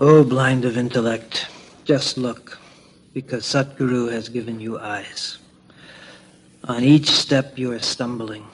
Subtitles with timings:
[0.00, 1.48] O blind of intellect,
[1.84, 2.60] just look,
[3.12, 5.38] because Satguru has given you eyes.
[6.68, 8.46] On each step you are stumbling.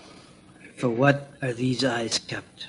[0.79, 2.69] For what are these eyes kept?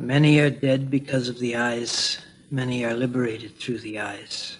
[0.00, 2.18] Many are dead because of the eyes,
[2.50, 4.56] many are liberated through the eyes.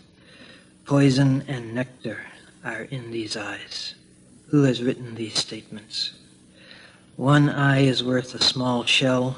[0.84, 2.20] Poison and nectar
[2.64, 3.96] are in these eyes.
[4.50, 6.12] Who has written these statements?
[7.16, 9.36] One eye is worth a small shell,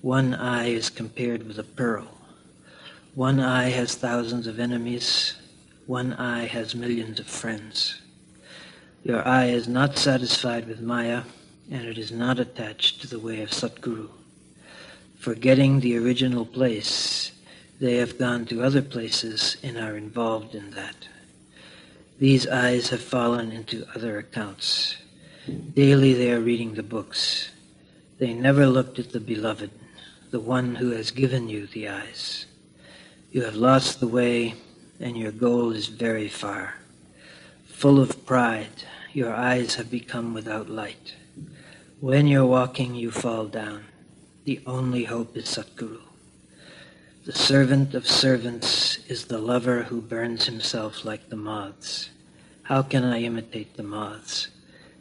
[0.00, 2.17] one eye is compared with a pearl.
[3.18, 5.34] One eye has thousands of enemies,
[5.86, 8.00] one eye has millions of friends.
[9.02, 11.24] Your eye is not satisfied with Maya,
[11.68, 14.08] and it is not attached to the way of Satguru.
[15.18, 17.32] Forgetting the original place,
[17.80, 21.08] they have gone to other places and are involved in that.
[22.20, 24.96] These eyes have fallen into other accounts.
[25.74, 27.50] Daily they are reading the books.
[28.20, 29.72] They never looked at the beloved,
[30.30, 32.46] the one who has given you the eyes.
[33.30, 34.54] You have lost the way,
[34.98, 36.76] and your goal is very far.
[37.66, 41.14] Full of pride, your eyes have become without light.
[42.00, 43.84] When you're walking, you fall down.
[44.44, 46.00] The only hope is Satguru.
[47.26, 52.08] The servant of servants is the lover who burns himself like the moths.
[52.62, 54.48] How can I imitate the moths?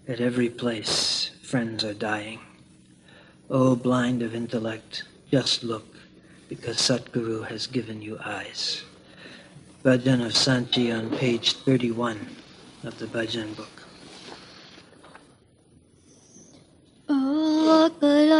[0.06, 2.40] At every place, friends are dying.
[3.50, 5.97] O blind of intellect, just look
[6.48, 8.84] because Satguru has given you eyes.
[9.84, 12.20] Bhajan of Sant Ji on page 31
[12.84, 13.78] of the Bhajan book.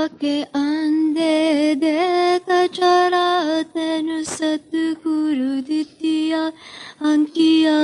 [0.08, 6.42] के अंधे देख चरा तेन सतगुरु दितिया
[7.10, 7.78] अंकिया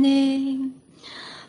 [0.00, 0.22] ने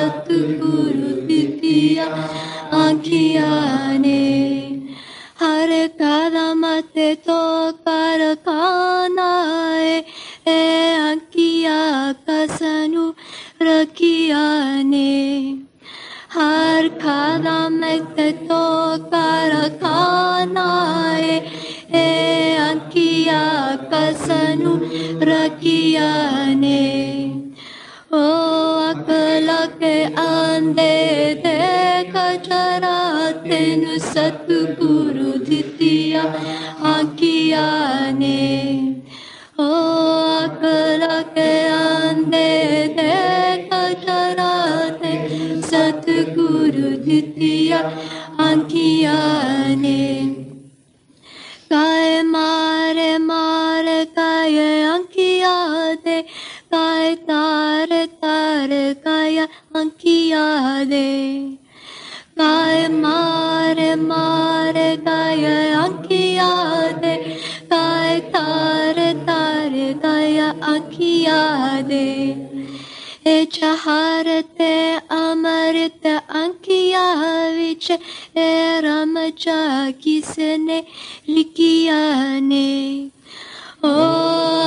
[0.00, 2.04] सतगुरु दितिया
[2.76, 3.48] अंकिया
[4.02, 4.20] ने
[5.40, 6.62] हर कदम
[6.94, 7.40] ते तो
[7.88, 9.92] कर खानाए
[10.48, 10.56] ए
[11.10, 11.76] अंकिया
[12.28, 13.04] कसनु
[13.68, 14.42] रखिया
[14.92, 15.12] ने
[16.36, 17.80] हर कदम
[18.16, 18.64] ते तो
[19.12, 21.36] कर खानाए
[21.94, 23.42] ए अंकिया
[23.92, 24.76] कसनु
[25.32, 26.08] रखिया
[30.60, 30.94] वंदे
[32.14, 36.24] कचरातेनु सद्गुरु द्वितीया
[36.90, 38.40] आकियाने
[39.64, 39.68] ओ
[40.40, 42.50] अकलके अन्दे
[42.98, 43.16] दे
[43.70, 45.14] सतगुरु
[45.70, 47.80] सद्गुरु द्वितीया
[48.48, 49.98] आकियाने
[51.72, 52.29] कायम
[60.02, 61.40] की यादे
[62.38, 66.48] गाय मार मार गाय आखिया
[66.92, 67.16] दे।
[67.70, 69.70] गाय तार तार
[70.02, 71.26] गाय आखी
[71.82, 72.06] दे।
[73.26, 77.14] ए चहारते अमृत अंकिया
[77.50, 77.90] विच,
[78.36, 80.84] ए रामचा किसने
[81.28, 82.00] लिखिया
[82.40, 83.08] ने।
[83.85, 83.89] ओ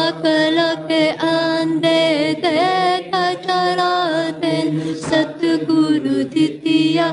[0.09, 2.00] अकल के अंधे
[2.44, 3.10] देख
[3.47, 3.93] चरा
[4.41, 7.09] तेन सतगुरु दितिया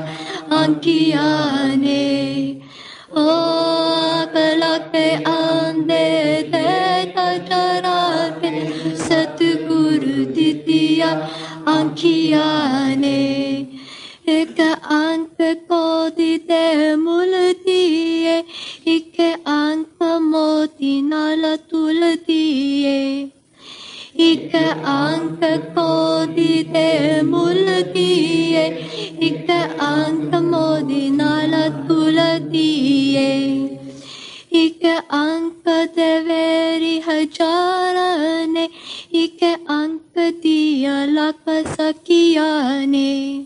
[0.60, 1.26] अंकिया
[1.76, 2.04] ने
[3.16, 6.06] ओ अकल के अंधे
[6.54, 7.14] देख
[7.48, 7.98] चरा
[8.40, 11.10] तेन सतगुरु दितिया
[11.76, 12.44] अंकिया
[12.96, 13.18] ने
[14.28, 15.36] एक अंक
[15.70, 16.64] को दिते
[16.96, 17.32] मूल
[17.66, 18.42] दिए
[18.85, 23.31] හික අංක මෝතිනල තුලතියේ
[24.19, 24.53] එක
[24.93, 25.41] අංක
[25.75, 26.73] කෝදිත
[27.23, 28.65] මුලතියේ
[29.21, 29.49] එක
[29.89, 31.55] අංක මෝදිනල
[31.87, 33.37] තුලතියේ
[34.55, 34.83] එක
[35.19, 38.67] අංක දෙවරි හජාරනේ
[39.15, 41.45] එක අංක තියලක
[41.75, 43.45] සකියානේ?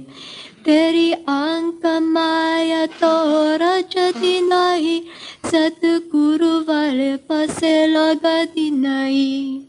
[0.65, 5.01] तेरी अंक माया तो रचती नहीं।
[5.45, 9.59] सतगुरु वाले पसे लगती नहीं।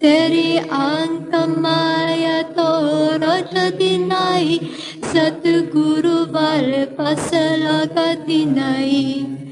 [0.00, 2.68] तेरी अंक माया तो
[3.16, 4.58] रचती नहीं।
[5.02, 9.42] सतगुरु वाले पस लगती नहीं।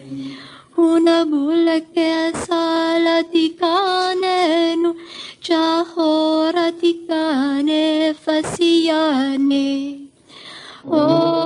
[0.80, 4.94] una bulla che sala di cane nu
[5.40, 8.14] chahora di cane
[10.86, 10.98] ओ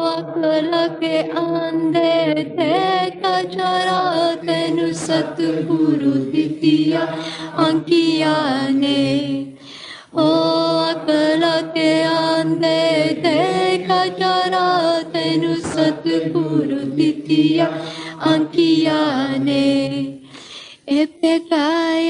[0.08, 0.70] अकल
[1.00, 3.10] के अंधे थे
[3.44, 7.00] चरा तेनु सतगुरु दितिया
[7.66, 8.34] अंकिया
[8.68, 9.00] ने।
[10.14, 10.28] ओ
[10.84, 11.42] अकल
[11.74, 12.82] के अंधे
[13.24, 13.78] थे
[14.10, 17.66] चरा तेनु सतगुरु दितिया
[18.22, 19.64] अंकिया ने।
[20.88, 21.36] ए पे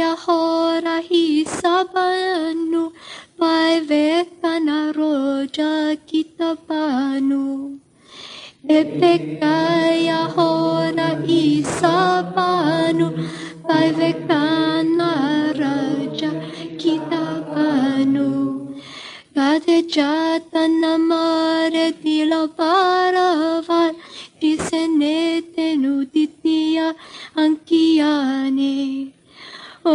[0.00, 0.40] हो
[0.78, 2.90] रही सबनु
[3.44, 7.76] pai roja kita panu.
[8.64, 13.12] Epe kaya hora isa panu.
[13.68, 13.92] Pai
[15.60, 16.30] raja
[16.80, 18.32] kita panu.
[19.34, 23.92] Kate jata namare tila parava
[24.40, 26.94] disenete nutitia
[27.36, 27.44] ankiane.
[27.44, 29.13] anki ane
[29.86, 29.90] ओ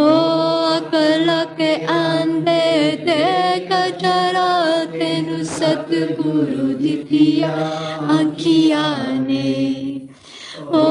[0.71, 1.27] अकल
[1.57, 3.23] के आंदे ते
[3.59, 4.49] कचरा
[4.85, 7.49] तेन सतगुरु दिथिया
[8.17, 8.83] आखिया
[9.19, 9.49] ने।
[10.71, 10.83] ओ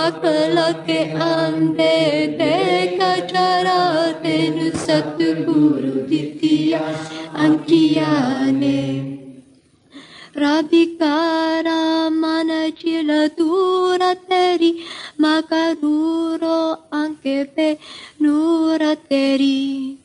[0.00, 0.56] अकल
[0.86, 1.96] के आंदे
[2.38, 2.52] ते
[2.96, 6.80] कचरा तेन सतगुरु दिथिया
[7.48, 8.12] अखिया
[8.50, 9.23] ने।
[10.36, 14.82] Rabikara manacila dura teri
[15.16, 17.78] makaruro anche pe
[18.20, 19.96] nura teri.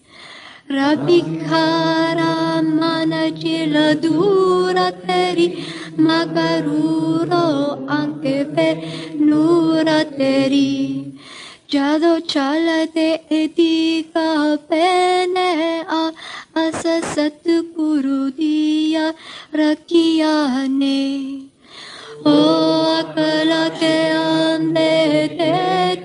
[0.69, 5.47] Rabikara manacila dura teri
[5.97, 8.69] makaruro anche pe
[9.17, 11.09] nura teri
[11.71, 16.09] जादो चालते एतीका पेने आ
[16.57, 16.81] अस
[17.15, 19.13] सतगुरु दिया
[19.55, 20.33] रखिया
[20.67, 21.01] ने।
[22.25, 22.33] ओ
[22.95, 25.51] अकल के आंदे ते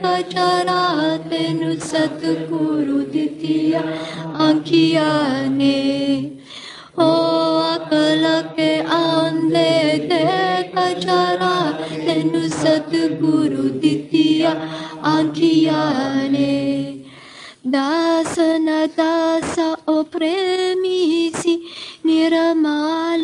[0.05, 3.81] कचरा तेनु सतगुरु दितिया
[4.45, 5.09] आंखिया
[5.49, 5.75] ने।
[6.99, 7.11] हो
[7.75, 8.25] अकल
[8.57, 9.71] के आंदे
[10.13, 11.55] देखा जरा
[12.07, 14.53] नैनु सतगुरु दितिया
[15.15, 16.53] आखियाने
[17.75, 18.67] दासन
[18.99, 19.59] दास
[19.89, 21.55] ओ प्रेमीसी
[22.07, 23.23] निरमाल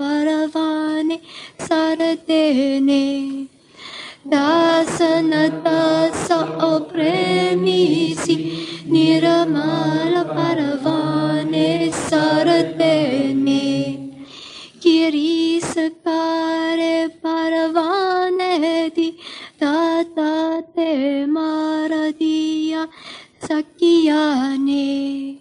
[0.00, 1.18] परवाने
[1.68, 3.04] सरतेने
[4.34, 5.30] दासन
[5.66, 8.36] दास ओ प्रेमीसी
[8.92, 11.01] निरमाल परवाने
[20.92, 22.88] tata te maradiya
[23.40, 25.38] sakiyane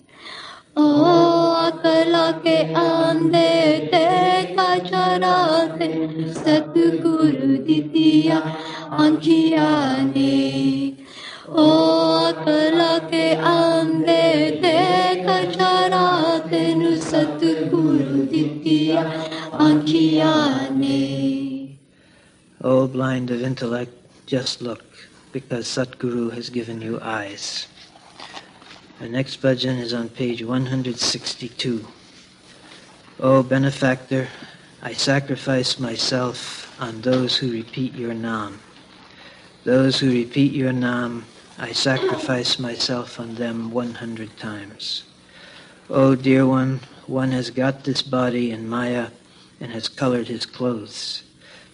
[0.75, 5.89] O akala ke ande te kacharate
[6.33, 8.39] satguru ditya
[8.92, 10.31] ankiyane
[11.50, 14.77] O akala ke ande te
[15.25, 19.03] kacharate nu satguru ditya
[19.60, 21.00] ankiyane
[22.63, 23.91] O blind of intellect,
[24.27, 24.90] just look,
[25.31, 27.67] because Satguru has given you eyes.
[29.00, 31.88] The next bhajan is on page 162.
[33.19, 34.27] O benefactor,
[34.81, 38.59] I sacrifice myself on those who repeat your Nam.
[39.63, 41.25] Those who repeat your Nam,
[41.57, 45.03] I sacrifice myself on them 100 times.
[45.89, 49.09] O dear one, one has got this body in Maya
[49.59, 51.23] and has colored his clothes.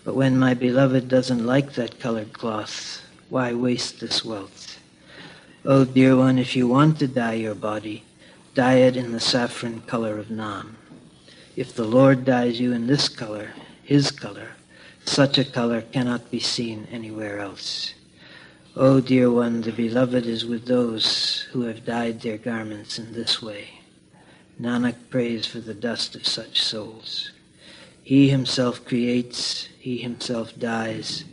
[0.03, 4.79] But when my beloved doesn't like that colored cloth, why waste this wealth?
[5.65, 8.03] Oh, dear one, if you want to dye your body,
[8.53, 10.77] dye it in the saffron color of Nam.
[11.55, 13.51] If the Lord dyes you in this color,
[13.83, 14.51] his color,
[15.05, 17.93] such a color cannot be seen anywhere else.
[18.75, 23.41] Oh, dear one, the beloved is with those who have dyed their garments in this
[23.41, 23.69] way.
[24.61, 27.31] Nanak prays for the dust of such souls.
[28.03, 31.25] He himself creates, he himself dies,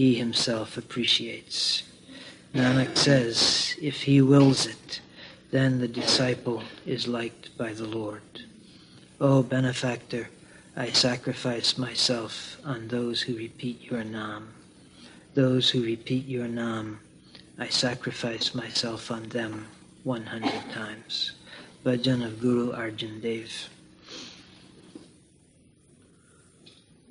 [0.00, 1.82] he himself appreciates.
[2.54, 5.02] Nanak says, if he wills it,
[5.50, 8.22] then the disciple is liked by the Lord.
[9.20, 10.30] O benefactor,
[10.74, 14.48] I sacrifice myself on those who repeat your Nam.
[15.34, 17.00] Those who repeat your Nam,
[17.58, 19.66] I sacrifice myself on them
[20.04, 21.32] 100 times.
[21.84, 23.68] Bhajan of Guru Arjan Dev.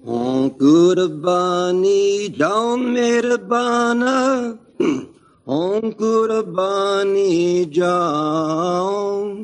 [0.06, 4.56] ਓਂ ਕੁਰਬਾਨੀ ਜਾਉ ਮਿਹਰਬਾਨਾ।
[5.48, 9.36] ਓਂ ਕੁਰਬਾਨੀ ਜਾਉ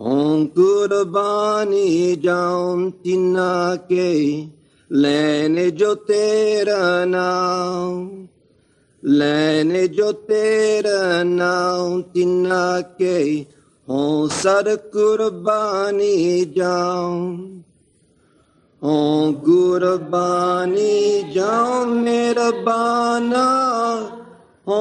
[0.00, 4.46] ਓਂ ਕੁਰਬਾਨੀ ਜਾਉ ਤਿਨਾ ਕੇ
[4.92, 8.26] ਲੈਨ ਜੋ ਤੇਰਾ ਨਾਮ।
[9.04, 13.44] ਲੈਨ ਜੋ ਤੇਰਾ ਨਾਮ ਤਿਨਾ ਕੇ
[13.88, 17.36] ਓਂ ਸਰ ਕੁਰਬਾਨੀ ਜਾਉ
[18.82, 18.90] ओ
[19.44, 23.46] गुरबानी जाओ मेरबाना
[24.68, 24.76] ओ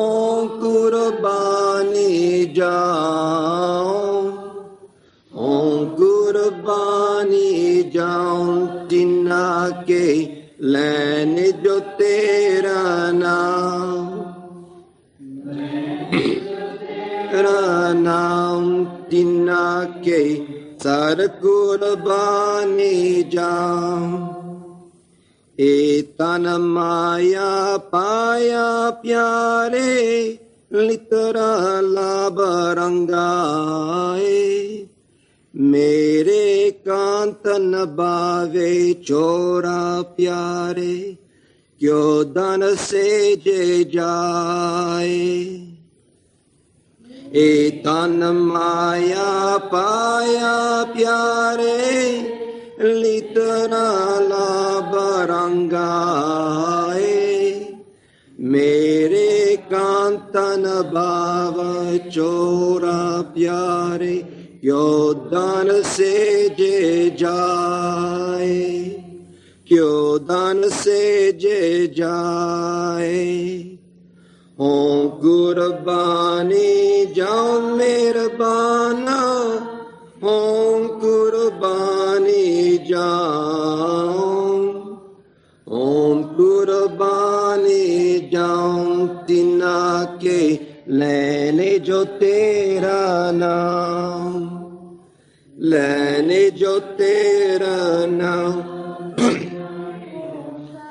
[0.60, 3.96] कुरबानी जाओ
[5.34, 5.56] ओ
[5.96, 7.50] गुरबानी
[7.96, 8.46] जाओ
[8.88, 9.48] जिन्ना
[9.90, 10.06] के
[10.62, 14.06] लैन जो तेरा नाम।
[16.12, 19.66] तेरा नाम जिन्ना
[20.08, 20.22] के
[20.88, 24.38] सर कुर्बानी जाऊँ।
[25.60, 30.40] ए तन माया पाया प्यारे
[30.74, 32.38] लितरा लाभ
[32.80, 34.38] रंगाए।
[35.56, 41.18] मेरे कांतन बावे चोरा प्यारे,
[41.80, 45.67] क्यों धन से जे जाए?
[47.38, 48.20] ए तन
[48.54, 52.12] माया पाया प्यारे
[52.84, 54.92] लितरा लाभ
[58.40, 60.64] मेरे कांतन
[60.94, 61.56] भाव
[62.10, 64.16] चोरा प्यारे
[64.62, 68.80] क्यों दान से जे जाए।
[69.68, 73.67] क्यों दान से जे जाए?
[74.61, 76.71] हों कुर्बानी
[77.17, 79.21] जाओ मेहरबाना
[80.25, 82.45] हों कुर्बानी
[82.91, 84.29] जाओ
[85.67, 87.81] ओम कुर्बानी
[88.33, 89.79] जाऊं तिना
[90.25, 90.41] के
[90.99, 93.01] लेने जो तेरा
[93.33, 94.39] नाम
[95.55, 97.77] लेने जो तेरा
[98.13, 98.61] नाम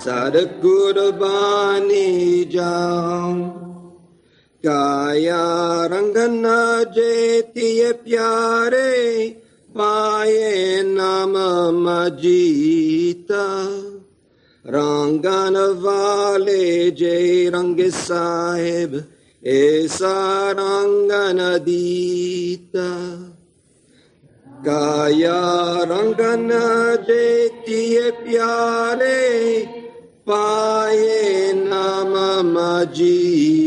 [0.04, 2.06] सर कुर्बानी
[2.54, 3.55] जाऊं
[4.66, 5.44] काया
[5.92, 6.50] रंग न
[6.96, 8.92] जेतिए प्यारे
[9.70, 11.34] पाए नाम
[11.86, 13.46] मजीता
[14.66, 16.66] रंगन वाले
[17.00, 18.96] जय रंग साहेब
[19.44, 20.14] ऐसा
[20.60, 22.90] रंगन दीता
[24.68, 25.42] काया
[25.92, 26.50] रंगन
[27.10, 29.20] जेतिए प्यारे
[30.30, 32.16] पाए नाम
[32.54, 33.65] मजीदा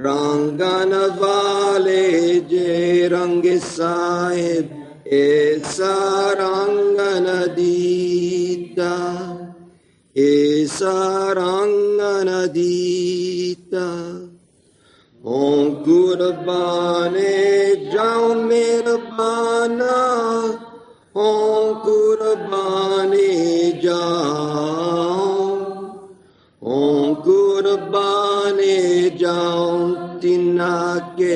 [0.00, 2.06] रंगन वाले
[2.50, 4.70] जे रंग साहेब
[5.14, 5.94] ऐसा
[6.40, 8.94] रंगन दीता
[10.16, 10.96] ऐसा
[11.38, 13.86] रंगन दीता
[15.24, 17.34] ओं कुर्बाने
[17.92, 19.94] जाओ मेरबाना
[21.22, 23.30] ओं कुर्बाने
[23.84, 24.59] जाओ
[30.61, 31.35] तिना के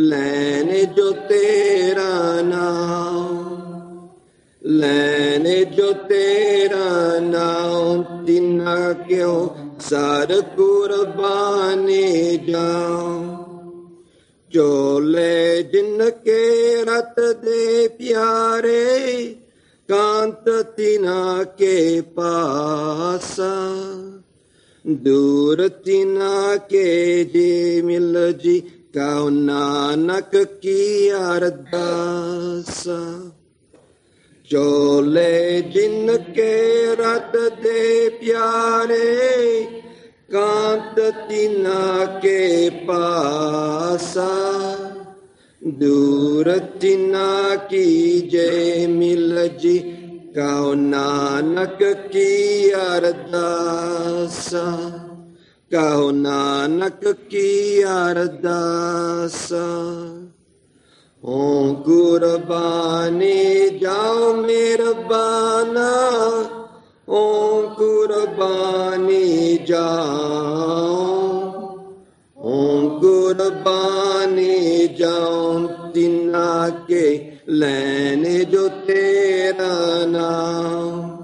[0.00, 3.26] लेने जो तेरा नाम,
[4.62, 6.88] लेने जो तेरा
[7.20, 8.76] नाम तिना
[9.08, 9.46] क्यों
[9.80, 13.44] सर कुर्बाने जाओ
[14.52, 16.42] चोले जिनके
[16.82, 17.14] रत
[17.44, 19.24] दे प्यारे,
[19.88, 20.44] कांत
[20.76, 23.52] तिना के पासा
[24.88, 28.60] दूर तिना के जे मिल जी
[28.96, 33.32] काउ नानक की अरदासा।
[34.50, 39.64] चोले जिनके रत दे प्यारे,
[40.34, 44.56] कांत तिना के पासा।
[45.62, 49.78] दूर तिना की जय मिल जी
[50.36, 54.64] ਕਉ ਨਾਨਕ ਕੀ ਅਰਦਾਸਾ
[55.70, 59.64] ਕਉ ਨਾਨਕ ਕੀ ਅਰਦਾਸਾ
[61.24, 65.90] ਓ ਗੁਰਬਾਨੀ ਜਾਉ ਮਿਹਰਬਾਨਾ
[67.08, 67.22] ਓ
[67.78, 71.16] ਗੁਰਬਾਨੀ ਜਾਉ
[72.38, 77.04] ਓ गुरबानी जाओ तिना के
[77.50, 81.16] लैने जो ਤੇਰਾ ਨਾਮ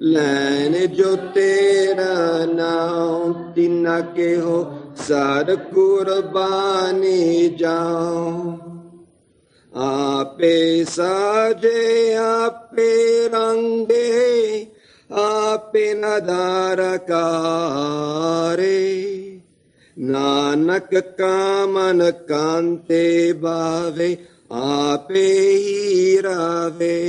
[0.00, 4.66] ਲੈਣ ਜੋ ਤੇਰਾ ਨਾਮ ਤਿਨਾ ਕੇ ਹੋ
[5.08, 8.56] ਸਰ ਕੁਰਬਾਨੀ ਜਾਉ।
[9.74, 14.66] ਆਪੇ ਸਾਜੇ, ਆਪੇ ਰੰਗੇ,
[15.10, 18.94] ਆਪੇ ਨਦਾਰ ਕਾਰੇ।
[19.98, 24.16] ਨਾਨਕ ਕਾਮਨ ਕਾਂਤੇ ਬਾਵੇ
[24.52, 27.00] आपे ही रावे,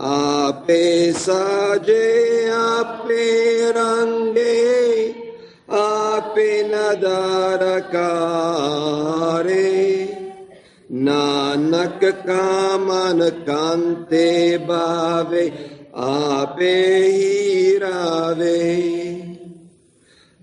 [0.00, 5.08] आपे साजे, आपे रंगे,
[5.70, 9.68] आपे नदार कारे
[10.92, 15.48] नानक कामन कांते बावे,
[15.94, 18.92] आपे ही रावे।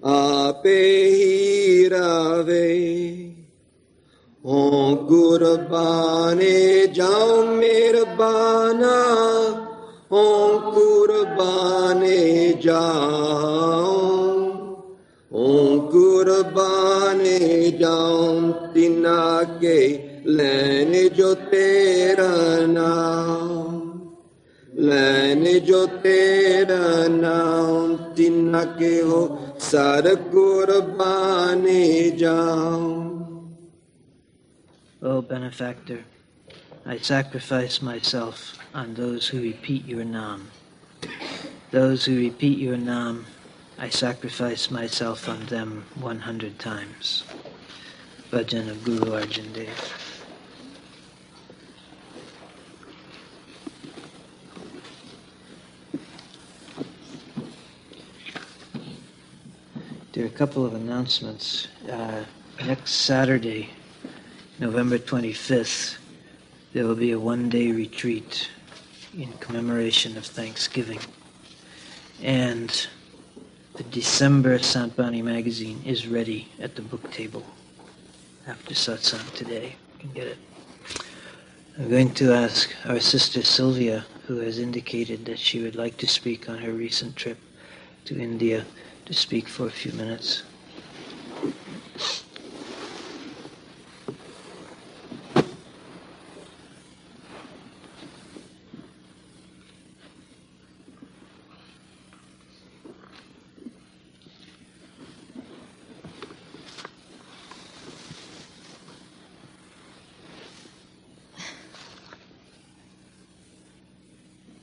[0.05, 3.38] आपे ही रावे।
[4.46, 8.96] ਓ ਗੁਰਬਾਨੇ ਜਾਉ ਮਿਹਰਬਾਨਾ,
[10.12, 13.98] ਓ ਕੁਰਬਾਨੇ ਜਾਉ
[15.31, 19.77] ਓ ਕੁਰਬਾਨੇ ਜਾਉ ਤਿਨਾ ਕੇ
[20.25, 24.00] ਲੈਨ ਜੋ ਤੇਰਾ ਨਾਮ।
[24.74, 33.08] ਲੈਨ ਜੋ ਤੇਰਾ ਨਾਮ, ਤਿਨਾ ਕੇ ਹੋ ਸਰ ਕੁਰਬਾਨੇ ਜਾਉ
[35.01, 36.03] O benefactor,
[36.85, 40.51] I sacrifice myself on those who repeat your Nam.
[41.71, 43.25] Those who repeat your Nam,
[43.77, 47.23] I sacrifice myself on them 100 times.
[48.29, 49.69] Bhajan of Guru Arjan.
[60.11, 61.69] There are a couple of announcements.
[61.89, 62.25] Uh,
[62.65, 63.69] next Saturday,
[64.59, 65.97] November 25th,
[66.73, 68.49] there will be a one day retreat
[69.17, 70.99] in commemoration of Thanksgiving.
[72.21, 72.87] And
[73.75, 77.45] the December Sant Bani magazine is ready at the book table
[78.47, 79.77] after satsang today.
[79.93, 80.37] You can get it.
[81.77, 86.07] I'm going to ask our sister Sylvia, who has indicated that she would like to
[86.07, 87.38] speak on her recent trip
[88.03, 88.65] to India,
[89.05, 90.43] to speak for a few minutes.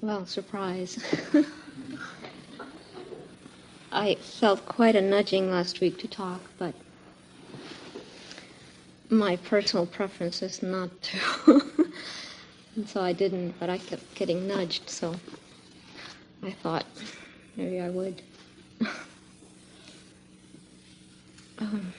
[0.07, 1.05] Well, surprise.
[3.93, 6.77] I felt quite a nudging last week to talk, but
[9.11, 11.19] my personal preference is not to.
[12.77, 15.17] and so I didn't, but I kept getting nudged, so
[16.41, 16.87] I thought
[17.57, 18.23] maybe I would.
[21.59, 21.93] um,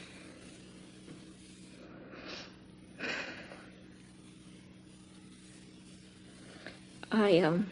[7.12, 7.70] I um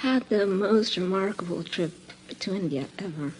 [0.00, 1.92] had the most remarkable trip
[2.38, 3.34] to India ever.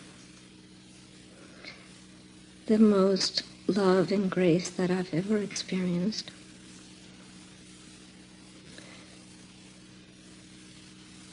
[2.66, 6.31] The most love and grace that I've ever experienced.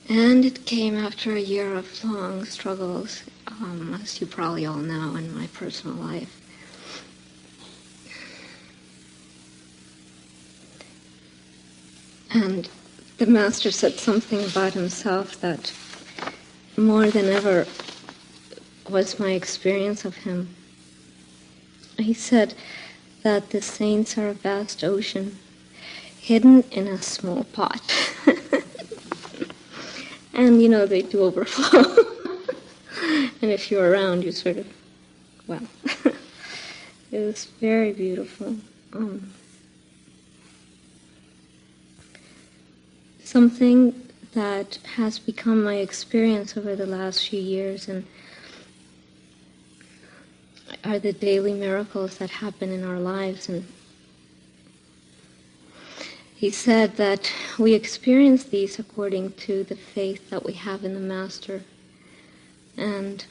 [0.07, 3.23] And it came after a year of long struggles,
[3.61, 6.37] um, as you probably all know, in my personal life.
[12.33, 12.67] And
[13.17, 15.73] the master said something about himself that
[16.77, 17.67] more than ever
[18.89, 20.55] was my experience of him.
[21.97, 22.55] He said
[23.23, 25.37] that the saints are a vast ocean
[26.19, 27.81] hidden in a small pot.
[30.33, 32.05] and you know, they do overflow.
[33.43, 34.67] and if you're around, you sort of,
[35.47, 35.61] well,
[37.11, 38.55] it was very beautiful.
[38.93, 39.33] Um,
[43.23, 48.05] something that has become my experience over the last few years and
[50.83, 53.65] are the daily miracles that happen in our lives and
[56.35, 60.99] he said that we experience these according to the faith that we have in the
[60.99, 61.63] master
[62.77, 63.25] and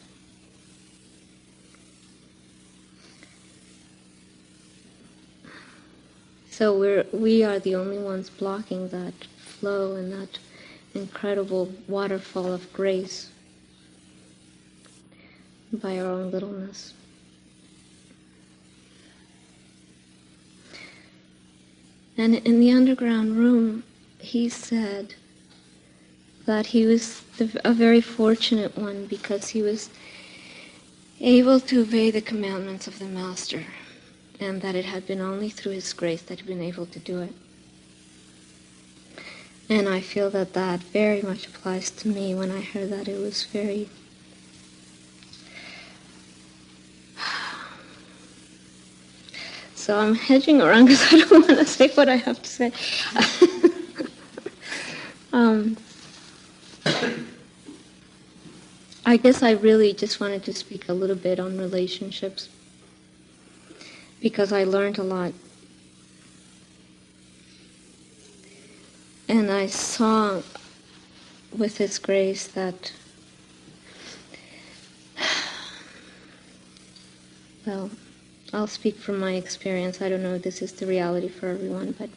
[6.50, 10.38] so we're we are the only ones blocking that flow and that
[10.94, 13.30] incredible waterfall of grace
[15.72, 16.94] by our own littleness.
[22.16, 23.84] And in the underground room,
[24.18, 25.14] he said
[26.46, 27.22] that he was
[27.64, 29.90] a very fortunate one because he was
[31.20, 33.66] able to obey the commandments of the Master,
[34.38, 37.20] and that it had been only through his grace that he'd been able to do
[37.20, 37.34] it.
[39.68, 43.20] And I feel that that very much applies to me when I heard that it
[43.20, 43.88] was very
[49.74, 52.72] So I'm hedging around because I don't want to say what I have to say.
[55.32, 55.76] um,
[59.04, 62.48] I guess I really just wanted to speak a little bit on relationships
[64.20, 65.32] because I learned a lot.
[69.28, 70.42] And I saw
[71.56, 72.92] with His grace that,
[77.66, 77.90] well,
[78.52, 80.02] I'll speak from my experience.
[80.02, 82.10] I don't know if this is the reality for everyone, but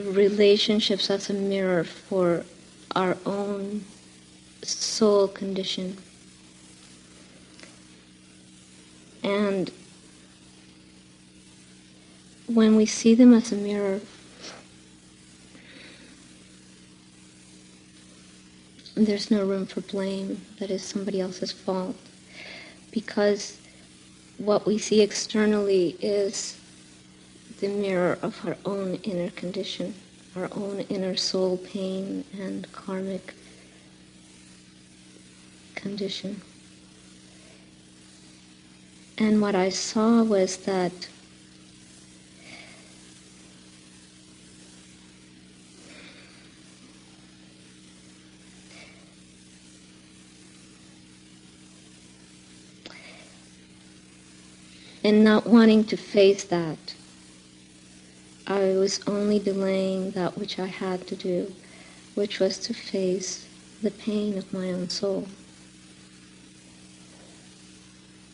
[0.00, 2.44] relationships as a mirror for
[2.94, 3.84] our own
[4.62, 5.96] soul condition.
[9.22, 9.70] And
[12.46, 14.00] when we see them as a mirror,
[18.94, 21.96] there's no room for blame that is somebody else's fault
[22.90, 23.58] because
[24.38, 26.57] what we see externally is
[27.60, 29.94] the mirror of our own inner condition,
[30.36, 33.34] our own inner soul pain and karmic
[35.74, 36.40] condition.
[39.16, 41.08] And what I saw was that
[55.02, 56.94] and not wanting to face that.
[58.50, 61.54] I was only delaying that which I had to do,
[62.14, 63.46] which was to face
[63.82, 65.28] the pain of my own soul.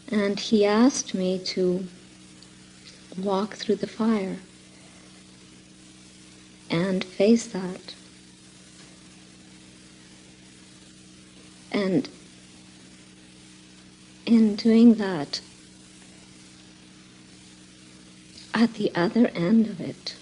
[0.08, 1.88] And he asked me to
[3.18, 4.36] walk through the fire
[6.70, 7.94] and face that.
[11.72, 12.08] And
[14.26, 15.40] in doing that,
[18.54, 20.16] at the other end of it,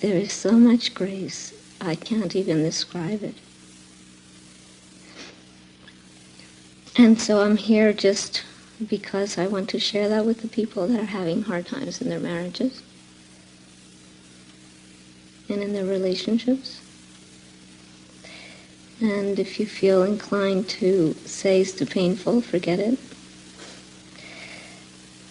[0.00, 3.34] there is so much grace, I can't even describe it.
[6.96, 8.42] And so I'm here just
[8.88, 12.08] because I want to share that with the people that are having hard times in
[12.08, 12.82] their marriages
[15.48, 16.80] and in their relationships.
[19.00, 22.98] And if you feel inclined to say it's too painful, forget it.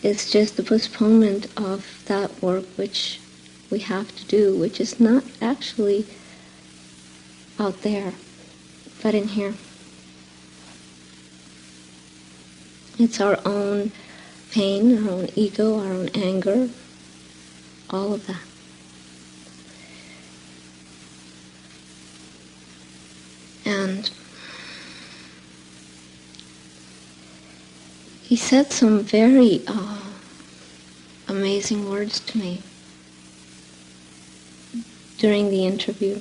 [0.03, 3.19] It's just the postponement of that work which
[3.69, 6.05] we have to do, which is not actually
[7.59, 8.13] out there,
[9.01, 9.55] but in here.
[12.99, 13.91] It's our own
[14.51, 16.69] pain, our own ego, our own anger,
[17.89, 18.41] all of that.
[23.65, 24.09] And
[28.27, 30.01] he said some very uh,
[31.29, 32.61] amazing words to me
[35.17, 36.19] during the interview.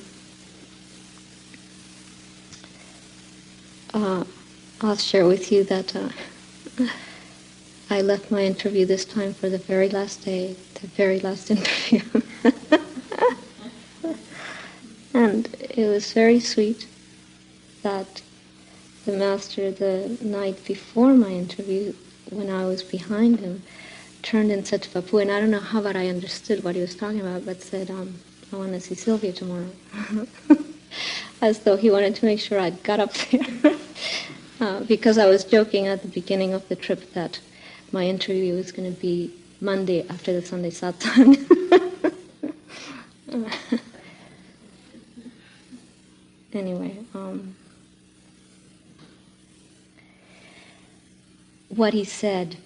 [3.92, 4.22] Uh,
[4.80, 6.10] I'll share with you that uh,
[7.90, 12.02] I left my interview this time for the very last day, the very last interview.
[15.12, 16.86] and it was very sweet
[17.82, 18.22] that
[19.06, 21.94] the master the night before my interview,
[22.30, 23.62] when I was behind him,
[24.22, 26.80] turned and said to Papu, and I don't know how, but I understood what he
[26.80, 28.16] was talking about, but said, um,
[28.52, 29.70] I want to see Sylvia tomorrow.
[31.40, 33.76] As though he wanted to make sure I got up there.
[34.60, 37.38] uh, because I was joking at the beginning of the trip that
[37.92, 41.36] my interview was going to be Monday after the Sunday satsang.
[46.52, 47.54] anyway, um,
[51.76, 52.56] what he said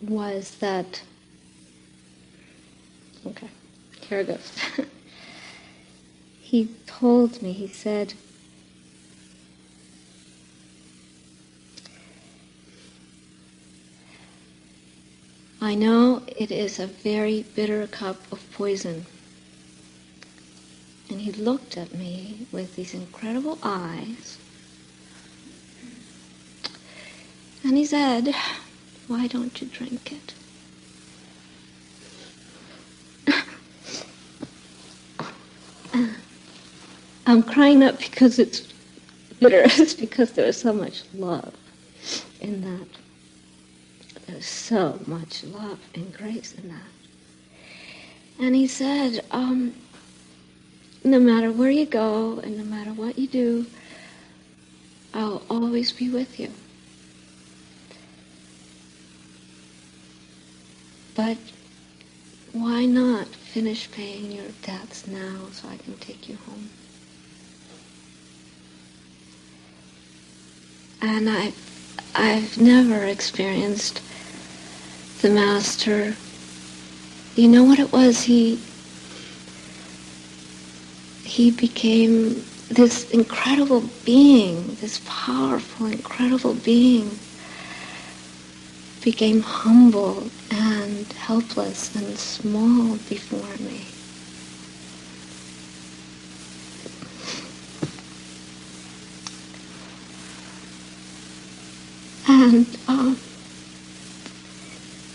[0.00, 1.02] was that,
[3.26, 3.48] okay,
[4.00, 4.52] here it goes.
[6.40, 8.14] he told me, he said,
[15.60, 19.04] I know it is a very bitter cup of poison.
[21.10, 24.38] And he looked at me with these incredible eyes
[27.68, 28.34] and he said,
[29.08, 30.32] why don't you drink it?
[37.26, 38.62] I'm crying not because it's
[39.38, 41.54] bitter, it's because there is so much love
[42.40, 42.88] in that.
[44.26, 46.88] There's so much love and grace in that.
[48.40, 49.74] And he said, um,
[51.04, 53.66] no matter where you go and no matter what you do,
[55.12, 56.50] I'll always be with you.
[61.18, 61.36] But
[62.52, 66.70] why not finish paying your debts now so I can take you home?
[71.02, 71.52] And I,
[72.14, 74.00] I've never experienced
[75.20, 76.14] the master.
[77.34, 78.22] You know what it was?
[78.22, 78.60] He
[81.24, 87.10] he became this incredible being, this powerful, incredible being,
[89.02, 93.84] became humble and helpless and small before me.
[102.28, 103.18] And um,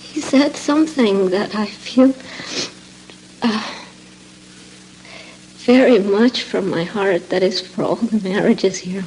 [0.02, 2.14] he said something that I feel
[3.42, 3.74] uh,
[5.58, 9.06] very much from my heart that is for all the marriages here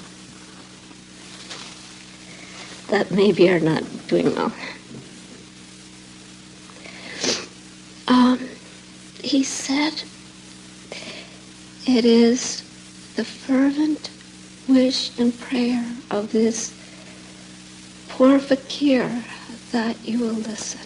[2.89, 4.53] that maybe are not doing well.
[8.09, 8.49] Um,
[9.23, 10.03] he said,
[11.87, 12.63] it is
[13.17, 14.11] the fervent
[14.69, 16.75] wish and prayer of this
[18.09, 19.25] poor fakir
[19.73, 20.81] that you will listen.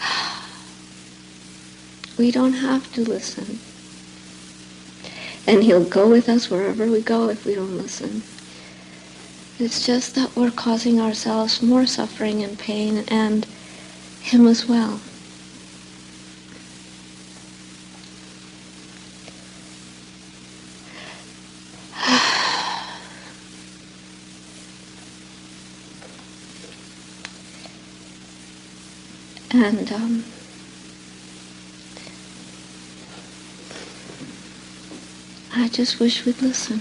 [2.18, 3.58] We don't have to listen.
[5.46, 8.22] And he'll go with us wherever we go if we don't listen.
[9.58, 13.46] It's just that we're causing ourselves more suffering and pain and
[14.20, 15.00] him as well.
[29.52, 30.24] and um,
[35.66, 36.78] I just wish we'd listen.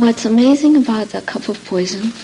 [0.00, 2.14] What's amazing about the cup of poison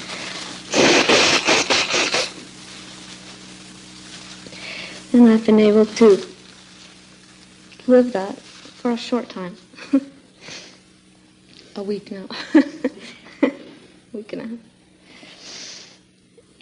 [5.13, 6.27] and I've been able to
[7.87, 9.59] live that for a short time.
[11.77, 12.27] a week now.
[14.15, 14.59] week and a half.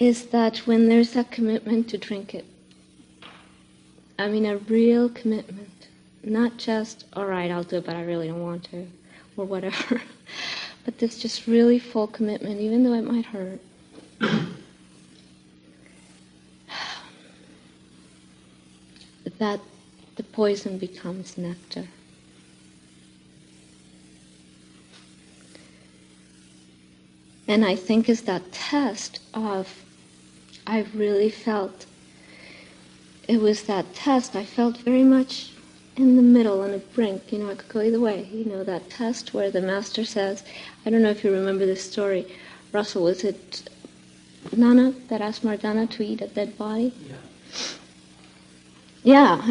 [0.00, 2.46] Is that when there's that commitment to drink it,
[4.18, 5.88] I mean, a real commitment.
[6.22, 8.86] Not just, all right, I'll do it, but I really don't want to,
[9.36, 10.00] or whatever.
[10.84, 13.60] but this just really full commitment, even though it might hurt.
[19.38, 19.60] that
[20.16, 21.88] the poison becomes nectar.
[27.48, 29.82] And I think is that test of
[30.66, 31.86] I really felt
[33.28, 34.34] it was that test.
[34.36, 35.52] I felt very much
[35.96, 37.32] in the middle, on a brink.
[37.32, 38.28] You know, I could go either way.
[38.32, 40.42] You know, that test where the master says,
[40.84, 42.26] I don't know if you remember this story.
[42.72, 43.68] Russell, was it
[44.50, 46.94] Nanak that asked Mardana to eat a dead body?
[47.08, 47.16] Yeah.
[49.04, 49.44] Yeah,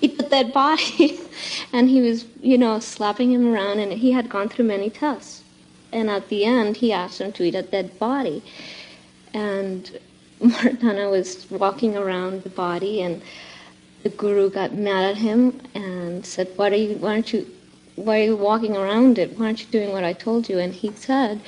[0.00, 1.20] eat the dead body.
[1.72, 5.42] and he was, you know, slapping him around, and he had gone through many tests.
[5.92, 8.42] And at the end, he asked him to eat a dead body.
[9.32, 9.98] And
[10.40, 13.22] Mardana was walking around the body, and
[14.02, 16.96] the guru got mad at him and said, "Why are you?
[16.96, 17.46] Why aren't you?
[17.96, 19.38] Why are you walking around it?
[19.38, 21.40] Why aren't you doing what I told you?" And he said,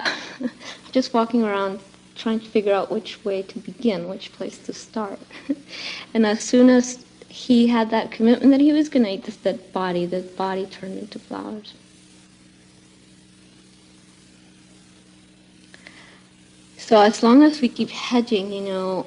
[0.92, 1.80] "Just walking around."
[2.16, 5.18] Trying to figure out which way to begin, which place to start.
[6.14, 9.36] and as soon as he had that commitment that he was going to eat this
[9.36, 11.74] dead body, the body turned into flowers.
[16.86, 19.06] So as long as we keep hedging, you know,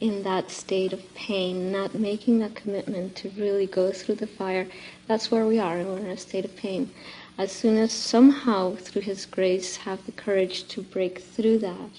[0.00, 4.66] in that state of pain, not making that commitment to really go through the fire,
[5.06, 6.90] that's where we are, and we're in a state of pain.
[7.36, 11.90] As soon as somehow, through His grace, have the courage to break through that,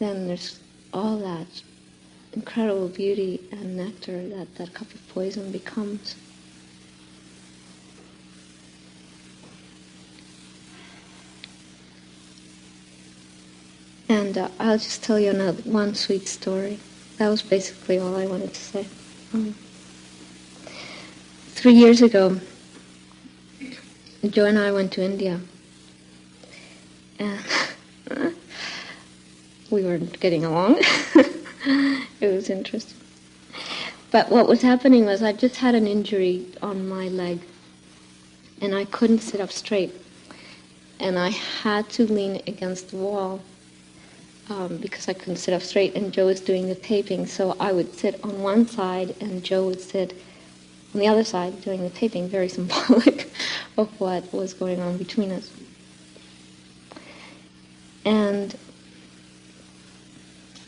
[0.00, 0.58] then there's
[0.92, 1.62] all that
[2.32, 6.16] incredible beauty and nectar that that cup of poison becomes.
[14.10, 16.80] And uh, I'll just tell you another one sweet story.
[17.18, 18.86] That was basically all I wanted to say.
[19.32, 19.54] Um,
[21.50, 22.40] three years ago,
[24.28, 25.40] Joe and I went to India.
[27.20, 27.40] And
[29.70, 30.78] we weren't getting along.
[32.20, 32.98] it was interesting.
[34.10, 37.42] But what was happening was I just had an injury on my leg
[38.60, 39.94] and I couldn't sit up straight.
[40.98, 43.40] And I had to lean against the wall
[44.50, 45.94] um, because I couldn't sit up straight.
[45.94, 49.66] And Joe was doing the taping, so I would sit on one side and Joe
[49.66, 50.12] would sit
[50.92, 53.30] on the other side doing the taping, very symbolic
[53.78, 55.50] of what was going on between us.
[58.04, 58.56] And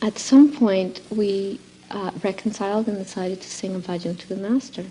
[0.01, 1.59] at some point, we
[1.91, 4.85] uh, reconciled and decided to sing a bhajan to the master.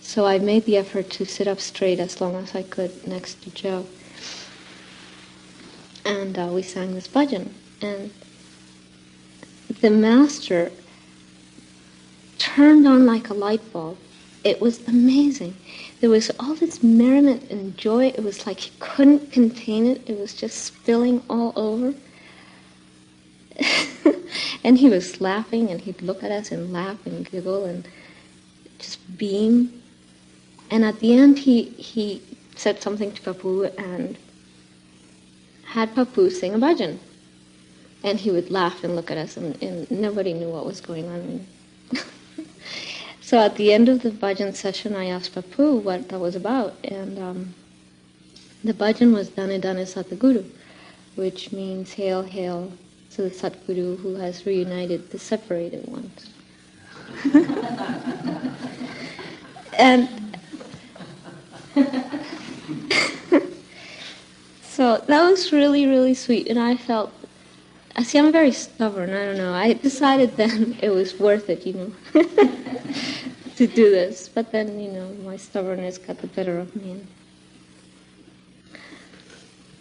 [0.00, 3.42] So I made the effort to sit up straight as long as I could next
[3.42, 3.86] to Joe.
[6.04, 7.48] And uh, we sang this bhajan.
[7.84, 8.10] And
[9.82, 10.72] the master
[12.38, 13.98] turned on like a light bulb.
[14.42, 15.54] It was amazing.
[16.00, 18.06] There was all this merriment and joy.
[18.06, 20.02] It was like he couldn't contain it.
[20.06, 21.94] It was just spilling all over.
[24.64, 27.86] and he was laughing, and he'd look at us and laugh and giggle and
[28.78, 29.82] just beam.
[30.70, 32.22] And at the end, he, he
[32.56, 34.16] said something to Papu and
[35.64, 36.98] had Papu sing a bhajan.
[38.04, 41.08] And he would laugh and look at us, and, and nobody knew what was going
[41.08, 41.44] on.
[43.20, 46.74] so at the end of the bhajan session, I asked Papu what that was about,
[46.84, 47.54] and um,
[48.62, 50.44] the bhajan was Dane Dane Satguru,
[51.16, 52.72] which means hail, hail
[53.12, 56.28] to the Satguru who has reunited the separated ones.
[59.78, 60.08] and
[64.62, 67.12] so that was really, really sweet, and I felt.
[67.96, 69.10] I see, I'm very stubborn.
[69.10, 69.54] I don't know.
[69.54, 72.22] I decided then it was worth it, you know,
[73.56, 74.28] to do this.
[74.28, 77.00] But then, you know, my stubbornness got the better of me.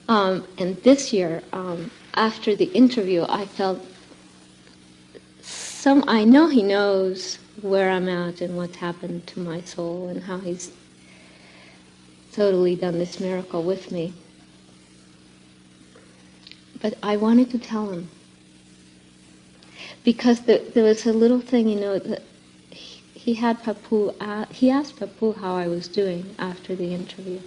[0.08, 3.84] Um, and this year, um, after the interview, I felt
[5.42, 6.04] some.
[6.08, 10.38] I know he knows where I'm at and what's happened to my soul and how
[10.40, 10.72] he's
[12.34, 14.14] totally done this miracle with me.
[16.84, 18.10] But I wanted to tell him
[20.04, 22.22] because the, there was a little thing, you know, that
[22.72, 24.14] he, he had Papu.
[24.20, 27.40] Uh, he asked Papu how I was doing after the interview,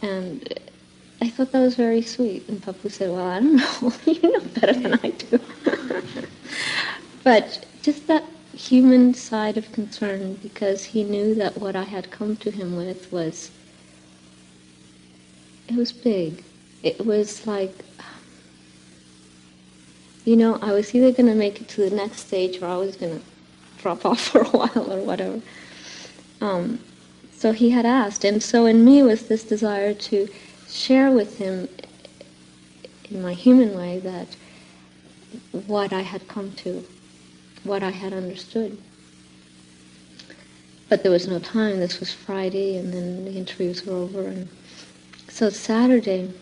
[0.00, 0.58] and
[1.20, 2.48] I thought that was very sweet.
[2.48, 3.92] And Papu said, Well, I don't know.
[4.12, 5.38] you know better than I do.
[7.22, 8.24] but just that
[8.54, 13.12] human side of concern because he knew that what I had come to him with
[13.12, 13.50] was,
[15.68, 16.42] it was big.
[16.82, 17.74] It was like,
[20.24, 22.76] you know, I was either going to make it to the next stage or I
[22.76, 23.24] was going to
[23.78, 25.40] drop off for a while or whatever.
[26.40, 26.80] Um,
[27.32, 28.24] so he had asked.
[28.24, 30.28] And so in me was this desire to
[30.68, 31.68] share with him
[33.10, 34.28] in my human way that
[35.66, 36.84] what I had come to,
[37.64, 38.76] what I had understood.
[40.88, 41.78] But there was no time.
[41.78, 44.26] This was Friday, and then the interviews were over.
[44.26, 44.48] And
[45.28, 46.32] so Saturday,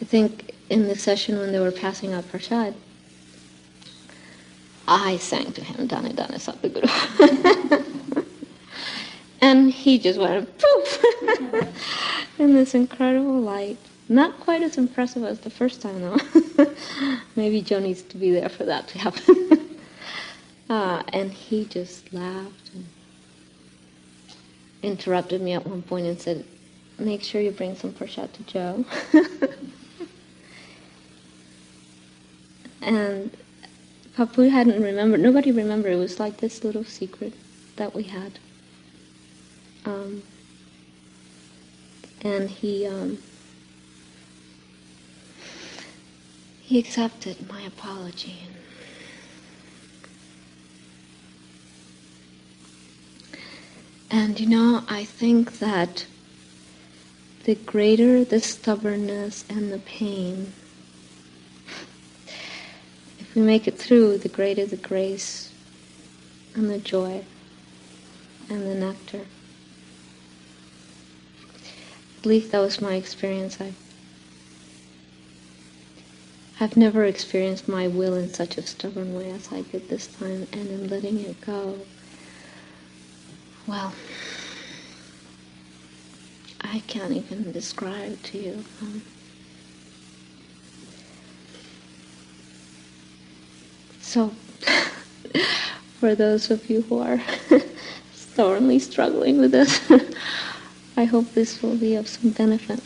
[0.00, 2.74] I think in the session when they were passing out prasad,
[4.88, 6.88] I sang to him, Dane Dane Satguru.
[9.40, 11.04] and he just went poof
[12.38, 13.78] in this incredible light.
[14.08, 16.18] Not quite as impressive as the first time, though.
[17.36, 19.78] Maybe Joe needs to be there for that to happen.
[20.68, 22.86] uh, and he just laughed and
[24.82, 26.44] interrupted me at one point and said,
[26.98, 28.84] Make sure you bring some prasad to Joe.
[32.82, 33.34] and
[34.16, 35.92] Papu hadn't remembered, nobody remembered.
[35.92, 37.32] It was like this little secret
[37.76, 38.38] that we had.
[39.84, 40.22] Um,
[42.22, 43.18] and he um,
[46.60, 48.46] he accepted my apology.
[54.10, 56.06] And you know, I think that
[57.44, 60.52] the greater the stubbornness and the pain,
[63.34, 65.52] we make it through, the greater the grace
[66.54, 67.24] and the joy
[68.48, 69.26] and the nectar
[72.22, 73.60] believe that was my experience.
[73.60, 73.72] I,
[76.60, 80.46] I've never experienced my will in such a stubborn way as I did this time,
[80.52, 81.80] and in letting it go,
[83.66, 83.92] well,
[86.60, 88.64] I can't even describe to you.
[88.80, 89.02] Um,
[94.12, 94.30] so,
[95.98, 97.18] for those of you who are
[98.12, 99.80] thoroughly struggling with this.
[100.98, 102.82] I hope this will be of some benefit.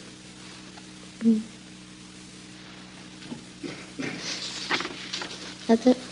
[1.24, 1.40] Mm.
[5.66, 6.05] That's it.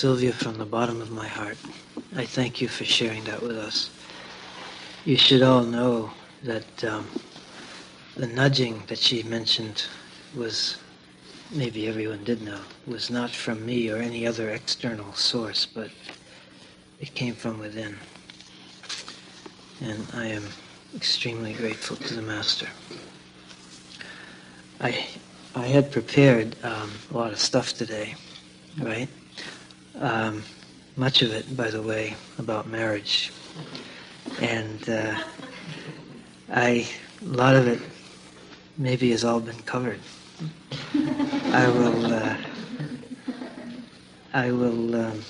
[0.00, 1.58] Sylvia, from the bottom of my heart,
[2.16, 3.90] I thank you for sharing that with us.
[5.04, 6.10] You should all know
[6.42, 7.06] that um,
[8.16, 9.84] the nudging that she mentioned
[10.34, 10.78] was,
[11.50, 15.90] maybe everyone did know, was not from me or any other external source, but
[16.98, 17.94] it came from within.
[19.82, 20.44] And I am
[20.96, 22.68] extremely grateful to the Master.
[24.80, 25.06] I,
[25.54, 28.14] I had prepared um, a lot of stuff today,
[28.80, 29.06] right?
[30.00, 30.42] Um,
[30.96, 33.32] much of it, by the way, about marriage.
[34.40, 35.22] And uh,
[36.50, 36.88] I,
[37.20, 37.80] a lot of it
[38.78, 40.00] maybe has all been covered.
[41.52, 42.36] I will, uh,
[44.32, 45.22] I will, um,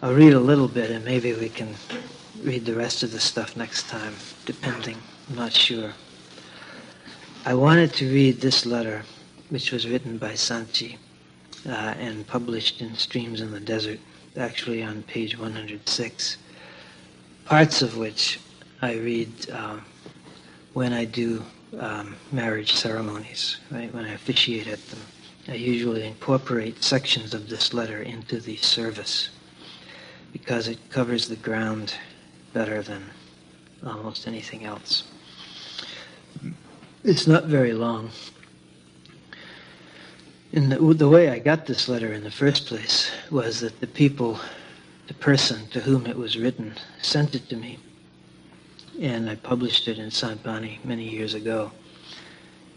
[0.00, 1.74] I'll read a little bit and maybe we can
[2.44, 4.14] read the rest of the stuff next time,
[4.44, 4.96] depending.
[5.28, 5.92] I'm not sure.
[7.44, 9.02] I wanted to read this letter,
[9.48, 10.98] which was written by Sant Ji
[11.66, 14.00] uh, and published in Streams in the Desert,
[14.36, 16.36] actually on page 106,
[17.44, 18.40] parts of which
[18.82, 19.78] I read uh,
[20.74, 21.42] when I do
[21.78, 25.00] um, marriage ceremonies, right, when I officiate at them.
[25.48, 29.30] I usually incorporate sections of this letter into the service
[30.32, 31.94] because it covers the ground
[32.52, 33.04] better than
[33.86, 35.04] almost anything else.
[37.04, 38.10] It's not very long.
[40.52, 43.86] And the, the way I got this letter in the first place was that the
[43.86, 44.38] people,
[45.08, 47.78] the person to whom it was written, sent it to me.
[49.00, 51.72] And I published it in Sant Bani many years ago.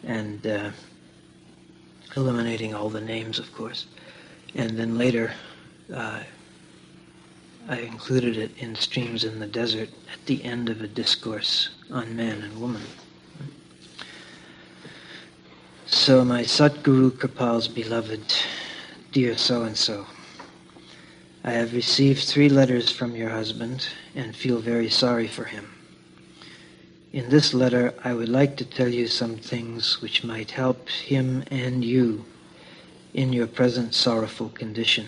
[0.04, 0.72] And uh,
[2.16, 3.86] eliminating all the names, of course.
[4.56, 5.32] And then later,
[5.94, 6.24] uh,
[7.68, 12.16] I included it in Streams in the Desert at the end of a discourse on
[12.16, 12.82] man and woman.
[15.92, 18.22] So, my Satguru Kripal's beloved,
[19.12, 20.06] dear so and so,
[21.44, 25.68] I have received three letters from your husband and feel very sorry for him.
[27.12, 31.44] In this letter, I would like to tell you some things which might help him
[31.50, 32.24] and you
[33.16, 35.08] in your present sorrowful condition.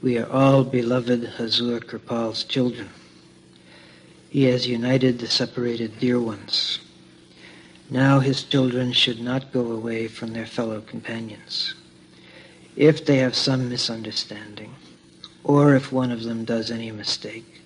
[0.00, 2.90] We are all beloved Hazur Kripal's children.
[4.30, 6.78] He has united the separated dear ones.
[7.92, 11.74] Now his children should not go away from their fellow companions.
[12.74, 14.74] If they have some misunderstanding,
[15.44, 17.60] or if one of them does any mistake,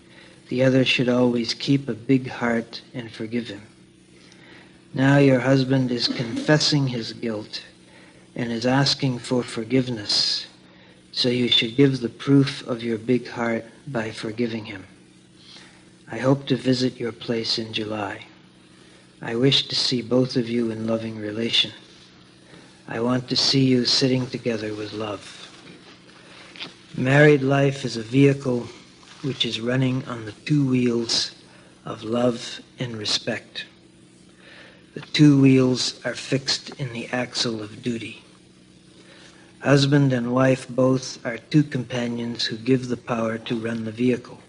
[0.48, 3.62] the other should always keep a big heart and forgive him.
[4.92, 7.62] Now your husband is confessing his guilt
[8.34, 10.48] and is asking for forgiveness,
[11.12, 14.86] so you should give the proof of your big heart by forgiving him.
[16.10, 18.26] I hope to visit your place in July.
[19.22, 21.72] I wish to see both of you in loving relation.
[22.86, 25.42] I want to see you sitting together with love.
[26.96, 28.68] Married life is a vehicle
[29.22, 31.34] which is running on the two wheels
[31.86, 33.64] of love and respect.
[34.92, 38.22] The two wheels are fixed in the axle of duty.
[39.60, 44.40] Husband and wife both are two companions who give the power to run the vehicle.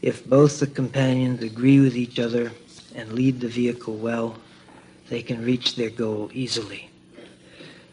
[0.00, 2.52] If both the companions agree with each other
[2.98, 4.36] and lead the vehicle well,
[5.08, 6.90] they can reach their goal easily.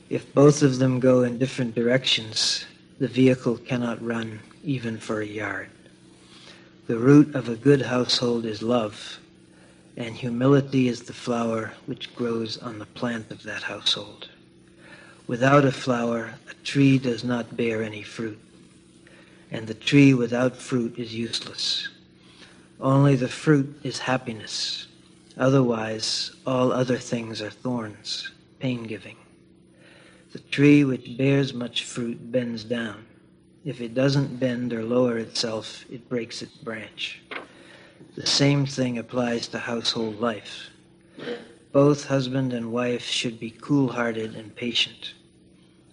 [0.10, 2.66] If both of them go in different directions,
[2.99, 5.70] the vehicle cannot run even for a yard.
[6.88, 9.20] The root of a good household is love,
[9.95, 14.30] and humility is the flower which grows on the plant of that household.
[15.28, 18.39] Without a flower, a tree does not bear any fruit,
[19.51, 21.89] and the tree without fruit is useless.
[22.80, 24.84] Only the fruit is happiness,
[25.38, 29.17] Otherwise, all other things are thorns, pain-giving.
[30.31, 33.05] The tree which bears much fruit bends down.
[33.65, 37.21] If it doesn't bend or lower itself, it breaks its branch.
[38.15, 40.69] The same thing applies to household life.
[41.73, 45.13] Both husband and wife should be cool-hearted and patient.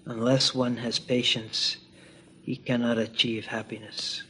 [0.06, 1.78] Unless one has patience,
[2.42, 4.22] he cannot achieve happiness.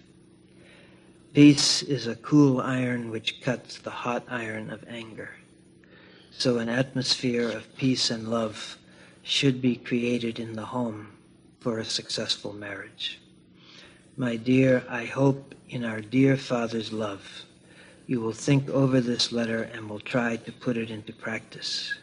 [1.34, 5.30] Peace is a cool iron which cuts the hot iron of anger.
[6.30, 8.76] So an atmosphere of peace and love
[9.22, 11.06] should be created in the home
[11.60, 13.18] for a successful marriage.
[14.14, 17.46] My dear, I hope in our dear Father's love
[18.06, 21.94] you will think over this letter and will try to put it into practice.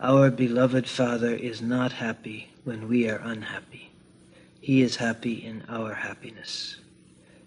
[0.00, 3.90] Our beloved Father is not happy when we are unhappy.
[4.60, 6.76] He is happy in our happiness.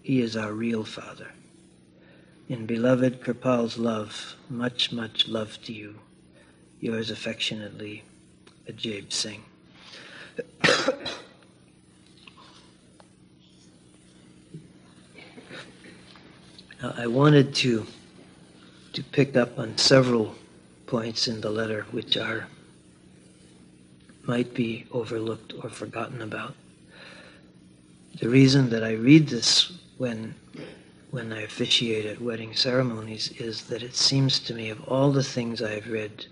[0.02, 1.28] He is our real Father.
[2.48, 6.00] In beloved Kripal's love, much, much love to you.
[6.80, 8.02] Yours affectionately,
[8.68, 9.44] Ajaib Singh.
[16.82, 17.86] now, I wanted to
[18.94, 20.34] to pick up on several
[20.86, 22.48] points in the letter which are
[24.24, 26.54] might be overlooked or forgotten about.
[28.20, 29.72] The reason that I read this
[30.02, 30.34] when
[31.12, 35.22] when I officiate at wedding ceremonies is that it seems to me of all the
[35.22, 36.26] things I have read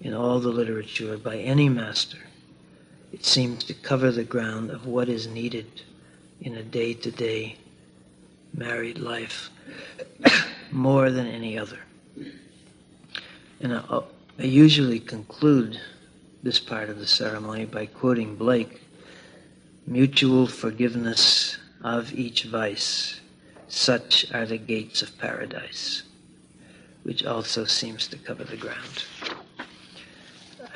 [0.00, 2.18] in all the literature by any master,
[3.12, 5.82] it seems to cover the ground of what is needed
[6.40, 7.58] in a day to day
[8.52, 9.50] married life
[10.72, 11.78] more than any other.
[13.60, 14.00] And I,
[14.40, 15.80] I usually conclude
[16.42, 18.82] this part of the ceremony by quoting Blake
[19.86, 23.20] mutual forgiveness of each vice
[23.68, 26.02] such are the gates of paradise,
[27.02, 29.04] which also seems to cover the ground.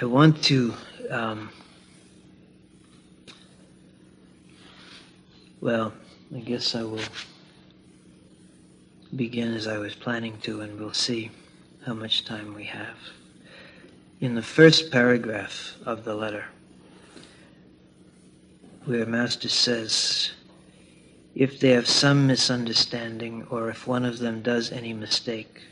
[0.01, 0.75] I want to,
[1.11, 1.51] um,
[5.61, 5.93] well,
[6.35, 7.01] I guess I will
[9.17, 11.31] begin as I was planning to, and we'll see
[11.87, 12.99] how much time we have.
[14.21, 16.45] In the first paragraph of the letter,
[18.85, 20.33] where Master says,
[21.39, 25.63] if they have some misunderstanding or if one of them does any mistake,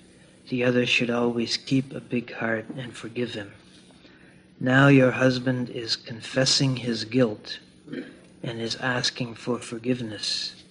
[0.49, 3.53] the other should always keep a big heart and forgive him.
[4.61, 7.59] Now your husband is confessing his guilt
[8.45, 10.63] and is asking for forgiveness,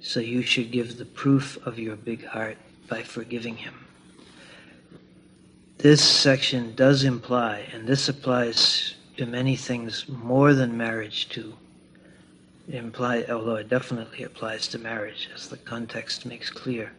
[0.00, 3.74] so you should give the proof of your big heart by forgiving him.
[5.78, 11.54] This section does imply, and this applies to many things more than marriage too,
[12.72, 16.92] imply, although it definitely applies to marriage, as the context makes clear,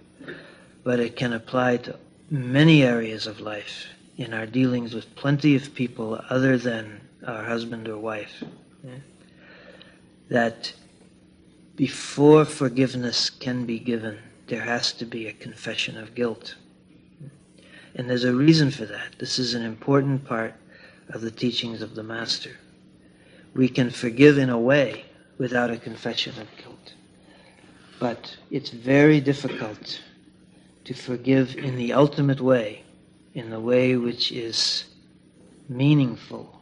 [0.84, 1.97] but it can apply to
[2.30, 7.88] many areas of life in our dealings with plenty of people other than our husband
[7.88, 8.43] or wife.
[10.30, 10.74] That
[11.76, 14.17] before forgiveness can be given,
[14.47, 16.55] there has to be a confession of guilt.
[17.95, 19.15] And there's a reason for that.
[19.19, 20.55] This is an important part
[21.09, 22.51] of the teachings of the Master.
[23.53, 25.05] We can forgive in a way
[25.38, 26.93] without a confession of guilt.
[27.99, 30.01] But it's very difficult
[30.86, 32.84] to forgive in the ultimate way,
[33.34, 34.86] in the way which is
[35.69, 36.61] meaningful.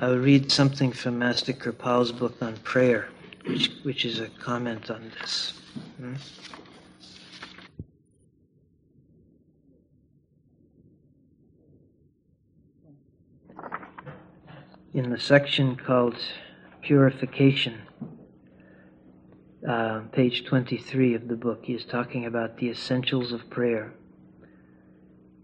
[0.00, 3.08] I'll read something from Master Kripal's book on prayer,
[3.46, 5.60] which, which is a comment on this.
[5.96, 6.14] Hmm?
[14.94, 16.16] In the section called
[16.88, 17.82] purification.
[19.68, 23.92] Uh, page 23 of the book, he is talking about the essentials of prayer.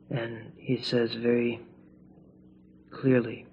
[0.09, 1.61] And he says very
[2.91, 3.47] clearly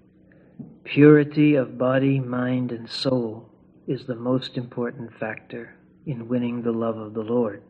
[0.84, 3.50] purity of body, mind, and soul
[3.86, 5.76] is the most important factor
[6.06, 7.62] in winning the love of the Lord.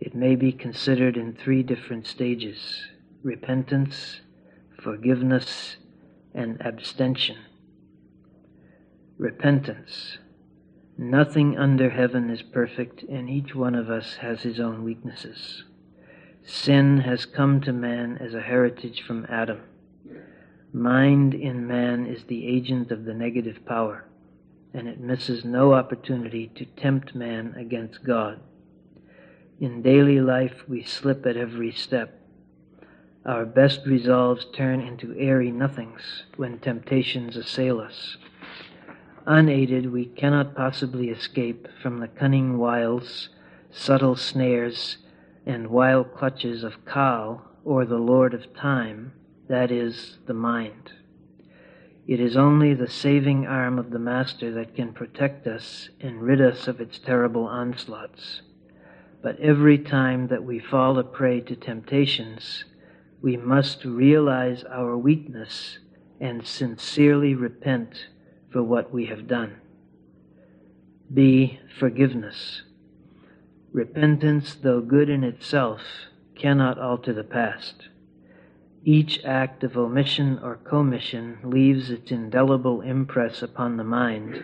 [0.00, 2.86] It may be considered in three different stages
[3.22, 4.22] repentance,
[4.80, 5.76] forgiveness,
[6.34, 7.36] and abstention
[9.18, 10.18] repentance.
[10.98, 15.64] Nothing under heaven is perfect, and each one of us has his own weaknesses.
[16.44, 19.60] Sin has come to man as a heritage from Adam.
[20.72, 24.06] Mind in man is the agent of the negative power,
[24.74, 28.40] and it misses no opportunity to tempt man against God.
[29.60, 32.20] In daily life, we slip at every step.
[33.24, 38.18] Our best resolves turn into airy nothings when temptations assail us.
[39.28, 43.28] Unaided, we cannot possibly escape from the cunning wiles,
[43.72, 44.98] subtle snares,
[45.44, 49.12] and wild clutches of Kal, or the Lord of Time,
[49.48, 50.92] that is, the mind.
[52.06, 56.40] It is only the saving arm of the Master that can protect us and rid
[56.40, 58.42] us of its terrible onslaughts.
[59.22, 62.64] But every time that we fall a prey to temptations,
[63.20, 65.80] we must realize our weakness
[66.20, 68.06] and sincerely repent
[68.50, 69.56] for what we have done.
[71.12, 71.60] B.
[71.78, 72.62] Forgiveness.
[73.72, 75.82] Repentance, though good in itself,
[76.34, 77.88] cannot alter the past.
[78.84, 84.42] Each act of omission or commission leaves its indelible impress upon the mind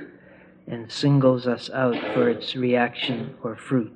[0.67, 3.93] and singles us out for its reaction or fruit.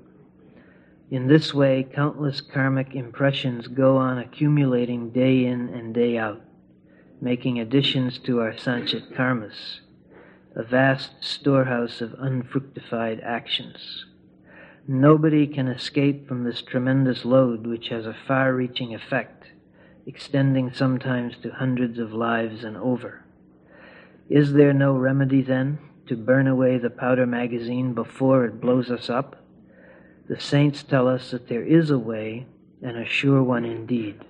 [1.11, 6.41] In this way, countless karmic impressions go on accumulating day in and day out,
[7.21, 9.81] making additions to our sanchit karmas,
[10.57, 14.07] a vast storehouse of unfructified actions.
[14.89, 19.49] Nobody can escape from this tremendous load which has a far reaching effect,
[20.07, 23.23] extending sometimes to hundreds of lives and over.
[24.31, 29.11] Is there no remedy then to burn away the powder magazine before it blows us
[29.11, 29.37] up?
[30.27, 32.47] The saints tell us that there is a way,
[32.81, 34.25] and a sure one indeed.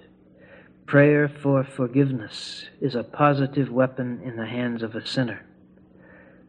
[0.87, 5.46] Prayer for forgiveness is a positive weapon in the hands of a sinner.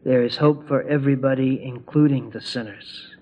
[0.04, 3.16] There is hope for everybody, including the sinners.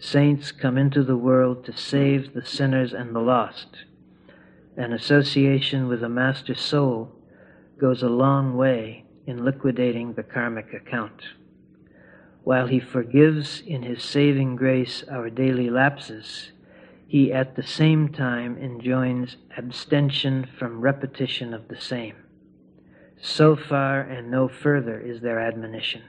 [0.00, 3.84] Saints come into the world to save the sinners and the lost.
[4.76, 7.12] An association with a Master Soul
[7.78, 11.22] goes a long way in liquidating the karmic account.
[12.42, 16.50] While He forgives in His saving grace our daily lapses,
[17.06, 22.16] He at the same time enjoins abstention from repetition of the same.
[23.20, 26.02] So far and no further is their admonition.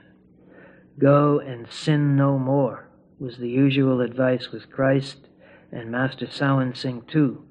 [0.98, 2.88] Go and sin no more
[3.18, 5.28] was the usual advice with Christ
[5.70, 7.44] and Master Sawan Singh too,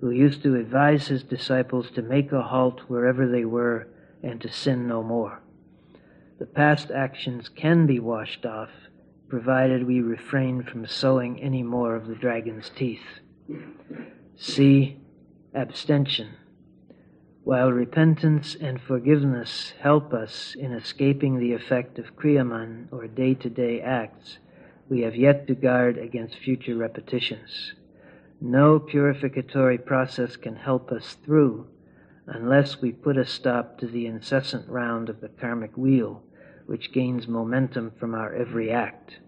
[0.00, 3.88] who used to advise his disciples to make a halt wherever they were
[4.22, 5.42] and to sin no more.
[6.38, 8.70] The past actions can be washed off,
[9.28, 13.20] provided we refrain from sowing any more of the dragon's teeth.
[14.36, 14.98] See
[15.54, 16.36] abstention.
[17.42, 23.48] While repentance and forgiveness help us in escaping the effect of kriyaman or day to
[23.48, 24.38] day acts,
[24.90, 27.72] we have yet to guard against future repetitions.
[28.42, 31.66] No purificatory process can help us through
[32.26, 36.22] unless we put a stop to the incessant round of the karmic wheel,
[36.66, 39.18] which gains momentum from our every act.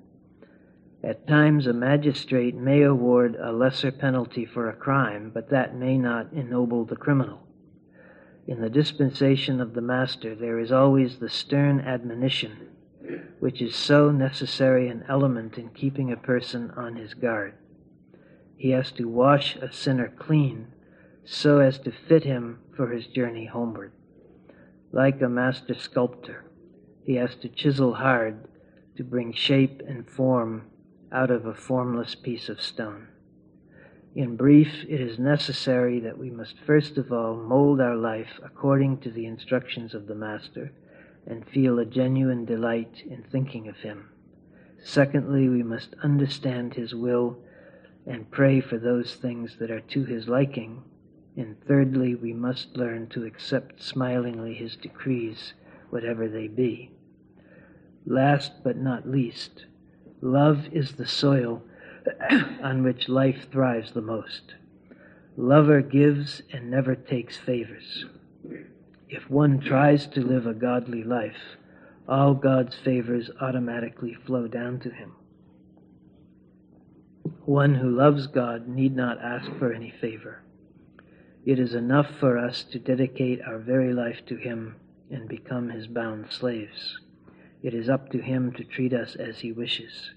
[1.02, 5.96] At times, a magistrate may award a lesser penalty for a crime, but that may
[5.96, 7.41] not ennoble the criminal.
[8.46, 12.72] In the dispensation of the Master, there is always the stern admonition
[13.40, 17.54] which is so necessary an element in keeping a person on his guard.
[18.56, 20.68] He has to wash a sinner clean
[21.24, 23.92] so as to fit him for his journey homeward.
[24.92, 26.44] Like a master sculptor,
[27.04, 28.46] he has to chisel hard
[28.96, 30.66] to bring shape and form
[31.10, 33.08] out of a formless piece of stone.
[34.14, 38.98] In brief, it is necessary that we must first of all mold our life according
[38.98, 40.70] to the instructions of the Master
[41.26, 44.10] and feel a genuine delight in thinking of Him.
[44.84, 47.38] Secondly, we must understand His will
[48.06, 50.82] and pray for those things that are to His liking.
[51.34, 55.54] And thirdly, we must learn to accept smilingly His decrees,
[55.88, 56.90] whatever they be.
[58.04, 59.64] Last but not least,
[60.20, 61.62] love is the soil
[62.62, 64.54] on which life thrives the most.
[65.36, 68.04] Lover gives and never takes favors
[69.12, 71.56] if one tries to live a godly life,
[72.08, 75.12] all God's favors automatically flow down to him.
[77.44, 80.40] One who loves God need not ask for any favor.
[81.44, 84.76] It is enough for us to dedicate our very life to Him
[85.10, 87.00] and become His bound slaves.
[87.62, 90.12] It is up to Him to treat us as He wishes.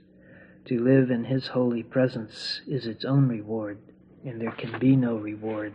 [0.66, 3.78] To live in His holy presence is its own reward,
[4.26, 5.74] and there can be no reward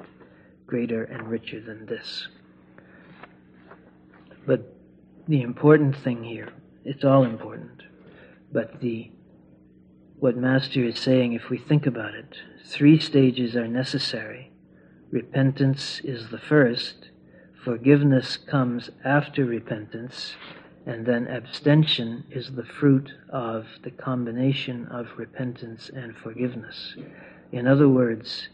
[0.67, 2.27] greater and richer than this.
[4.47, 4.75] But
[5.29, 6.53] the important thing here,
[6.85, 7.83] it's all important,
[8.53, 9.13] but the
[10.19, 12.37] what Master is saying, if we think about it,
[12.67, 14.51] three stages are necessary.
[15.11, 17.11] Repentance is the first,
[17.65, 20.35] forgiveness comes after repentance,
[20.87, 26.97] and then abstention is the fruit of the combination of repentance and forgiveness.
[27.53, 28.49] In other words,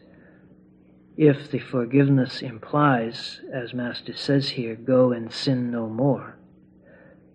[1.17, 6.37] if the forgiveness implies, as Master says here, go and sin no more,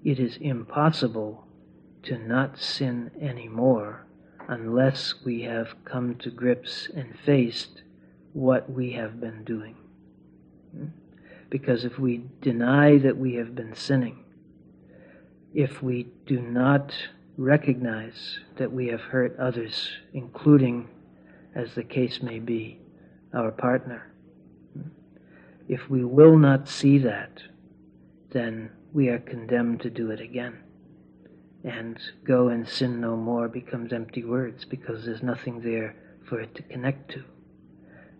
[0.03, 1.47] it is impossible
[2.03, 4.05] to not sin any more
[4.47, 7.83] unless we have come to grips and faced
[8.33, 9.75] what we have been doing.
[10.75, 10.87] Hmm?
[11.49, 14.20] Because if we deny that we have been sinning,
[15.53, 16.93] if we do not
[17.37, 20.87] recognize that we have hurt others, including,
[21.55, 22.79] as the case may be,
[23.33, 24.11] our partner.
[25.67, 27.43] If we will not see that,
[28.31, 30.57] then we are condemned to do it again.
[31.63, 35.95] And go and sin no more becomes empty words because there's nothing there
[36.27, 37.23] for it to connect to.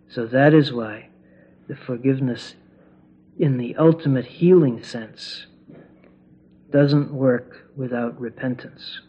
[0.08, 1.08] So that is why
[1.68, 2.54] the forgiveness
[3.38, 5.46] in the ultimate healing sense
[6.72, 9.00] doesn't work without repentance.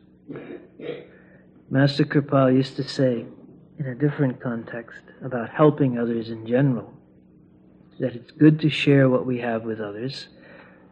[1.70, 3.26] Master Kripal used to say,
[3.80, 6.94] in a different context, about helping others in general,
[8.00, 10.28] that it's good to share what we have with others.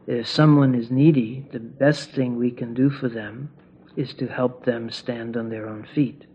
[0.07, 3.51] If someone is needy, the best thing we can do for them
[3.95, 6.25] is to help them stand on their own feet.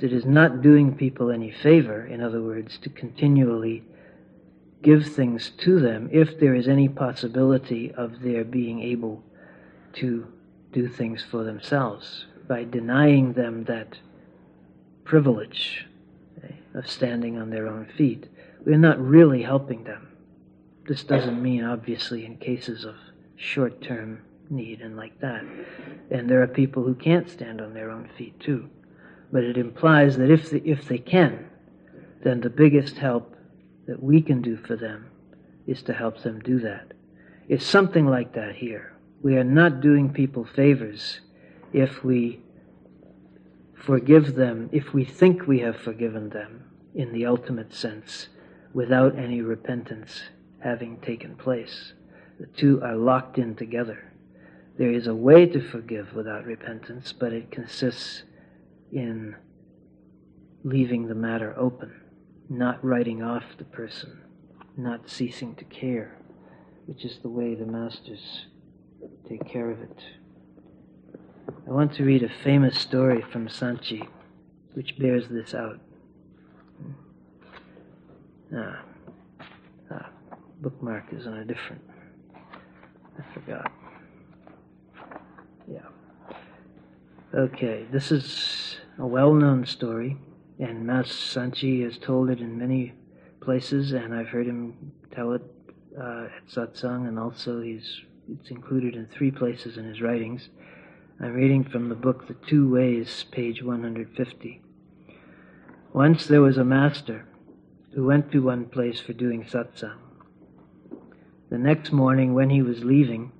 [0.00, 3.84] It is not doing people any favor, in other words, to continually
[4.82, 9.22] give things to them if there is any possibility of their being able
[9.94, 10.26] to
[10.72, 13.98] do things for themselves by denying them that
[15.04, 15.86] privilege
[16.42, 18.28] eh, of standing on their own feet.
[18.64, 20.08] We're not really helping them.
[20.86, 22.96] This doesn't mean, obviously, in cases of
[23.36, 25.44] short term need and like that.
[26.10, 28.68] And there are people who can't stand on their own feet too.
[29.32, 31.48] But it implies that if, if they can,
[32.22, 33.36] then the biggest help
[33.86, 35.10] that we can do for them
[35.66, 36.92] is to help them do that.
[37.48, 38.93] It's something like that here.
[39.24, 41.20] We are not doing people favors
[41.72, 42.40] if we
[43.74, 46.64] forgive them, if we think we have forgiven them
[46.94, 48.28] in the ultimate sense
[48.74, 50.24] without any repentance
[50.58, 51.94] having taken place.
[52.38, 54.12] The two are locked in together.
[54.76, 58.24] There is a way to forgive without repentance, but it consists
[58.92, 59.36] in
[60.64, 61.92] leaving the matter open
[62.50, 64.20] not writing off the person,
[64.76, 66.18] not ceasing to care,
[66.84, 68.48] which is the way the masters
[69.28, 69.98] take care of it.
[71.66, 74.02] I want to read a famous story from Sant Ji,
[74.74, 75.78] which bears this out.
[78.56, 78.82] Ah,
[79.90, 80.08] ah,
[80.60, 81.82] bookmark is on a different.
[82.34, 83.72] I forgot.
[85.70, 85.88] Yeah.
[87.34, 90.18] Okay, this is a well known story
[90.58, 92.92] and Master Sant Ji has told it in many
[93.40, 95.42] places, and I've heard him tell it
[95.98, 98.00] uh, at satsang, and also he's
[98.30, 100.48] it's included in three places in his writings.
[101.20, 104.60] I'm reading from the book The Two Ways, page 150.
[105.92, 107.26] Once there was a master
[107.94, 109.98] who went to one place for doing satsang.
[111.50, 113.30] The next morning, when he was leaving,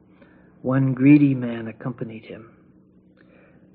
[0.62, 2.50] one greedy man accompanied him.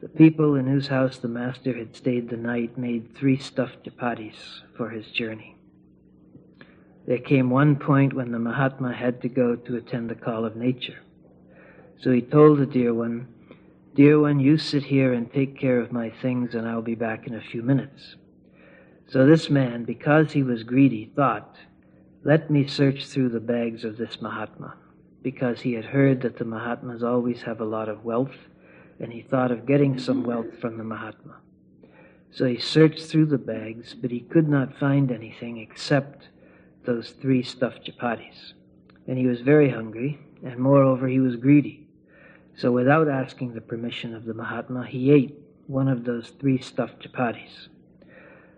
[0.01, 4.61] The people in whose house the master had stayed the night made three stuffed chapatis
[4.77, 5.58] for his journey.
[7.09, 10.55] There came one point when the Mahatma had to go to attend the call of
[10.55, 10.99] nature.
[11.99, 13.27] So he told the dear one,
[13.95, 17.25] Dear one, you sit here and take care of my things, and I'll be back
[17.25, 18.15] in a few minutes.
[19.07, 21.55] So this man, because he was greedy, thought,
[22.23, 24.75] Let me search through the bags of this Mahatma,
[25.23, 28.37] because he had heard that the Mahatmas always have a lot of wealth
[28.99, 31.37] and he thought of getting some wealth from the Mahatma.
[32.29, 36.27] So he searched through the bags, but he could not find anything except
[36.85, 38.53] those three stuffed chapatis.
[39.07, 41.87] And he was very hungry, and moreover, he was greedy.
[42.55, 45.35] So without asking the permission of the Mahatma, he ate
[45.67, 47.67] one of those three stuffed chapatis.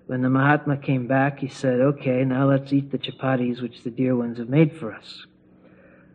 [0.08, 3.92] When the Mahatma came back, he said, Okay, now let's eat the chapatis which the
[3.92, 5.26] dear ones have made for us.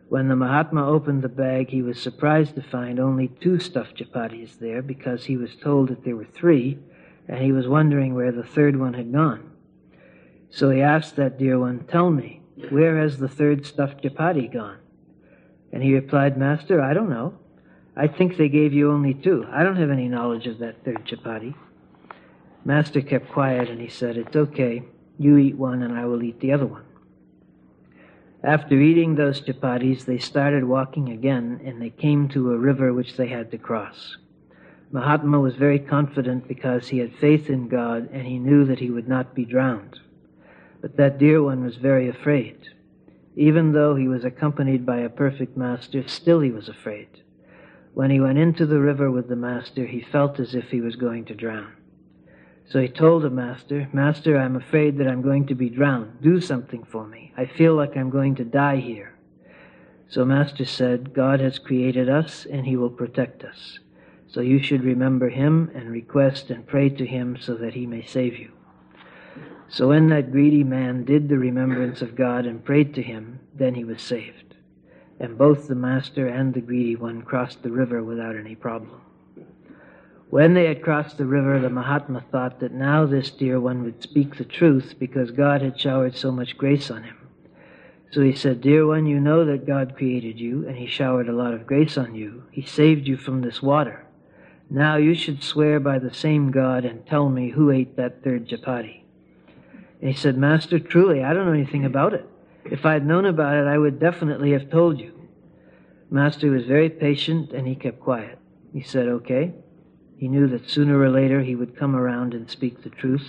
[0.09, 4.57] When the Mahatma opened the bag, he was surprised to find only two stuffed chapatis
[4.59, 6.77] there because he was told that there were three,
[7.27, 9.51] and he was wondering where the third one had gone.
[10.49, 14.77] So he asked that dear one, Tell me, where has the third stuffed chapati gone?
[15.71, 17.37] And he replied, Master, I don't know.
[17.95, 19.45] I think they gave you only two.
[19.51, 21.55] I don't have any knowledge of that third chapati.
[22.63, 24.83] Master kept quiet and he said, It's okay.
[25.17, 26.83] You eat one and I will eat the other one.
[28.43, 33.17] After eating those chapatis, they started walking again, and they came to a river which
[33.17, 34.15] they had to cross.
[34.91, 38.89] Mahatma was very confident because he had faith in God and he knew that he
[38.89, 39.99] would not be drowned.
[40.87, 42.69] But that dear one was very afraid.
[43.35, 47.09] Even though he was accompanied by a perfect master, still he was afraid.
[47.93, 50.95] When he went into the river with the master, he felt as if he was
[50.95, 51.73] going to drown.
[52.69, 56.21] So he told the master, Master, I'm afraid that I'm going to be drowned.
[56.21, 57.33] Do something for me.
[57.35, 59.13] I feel like I'm going to die here.
[60.07, 63.79] So Master said, God has created us and he will protect us.
[64.29, 68.05] So you should remember him and request and pray to him so that he may
[68.05, 68.53] save you.
[69.69, 73.75] So when that greedy man did the remembrance of God and prayed to him, then
[73.75, 74.55] he was saved.
[75.19, 79.01] And both the master and the greedy one crossed the river without any problem.
[80.29, 84.03] When they had crossed the river, the Mahatma thought that now this dear one would
[84.03, 87.17] speak the truth because God had showered so much grace on him.
[88.11, 91.33] So he said, Dear one, you know that God created you, and he showered a
[91.33, 92.43] lot of grace on you.
[92.51, 94.05] He saved you from this water.
[94.69, 98.47] Now you should swear by the same God and tell me who ate that third
[98.47, 99.03] chapati.
[100.01, 102.25] He said, Master, truly, I don't know anything about it.
[102.65, 105.13] If I had known about it, I would definitely have told you.
[106.09, 108.39] Master was very patient and he kept quiet.
[108.73, 109.53] He said, okay.
[110.17, 113.27] He knew that sooner or later he would come around and speak the truth,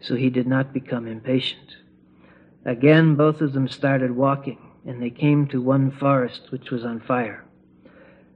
[0.00, 1.76] so he did not become impatient.
[2.64, 7.00] Again, both of them started walking, and they came to one forest which was on
[7.00, 7.44] fire.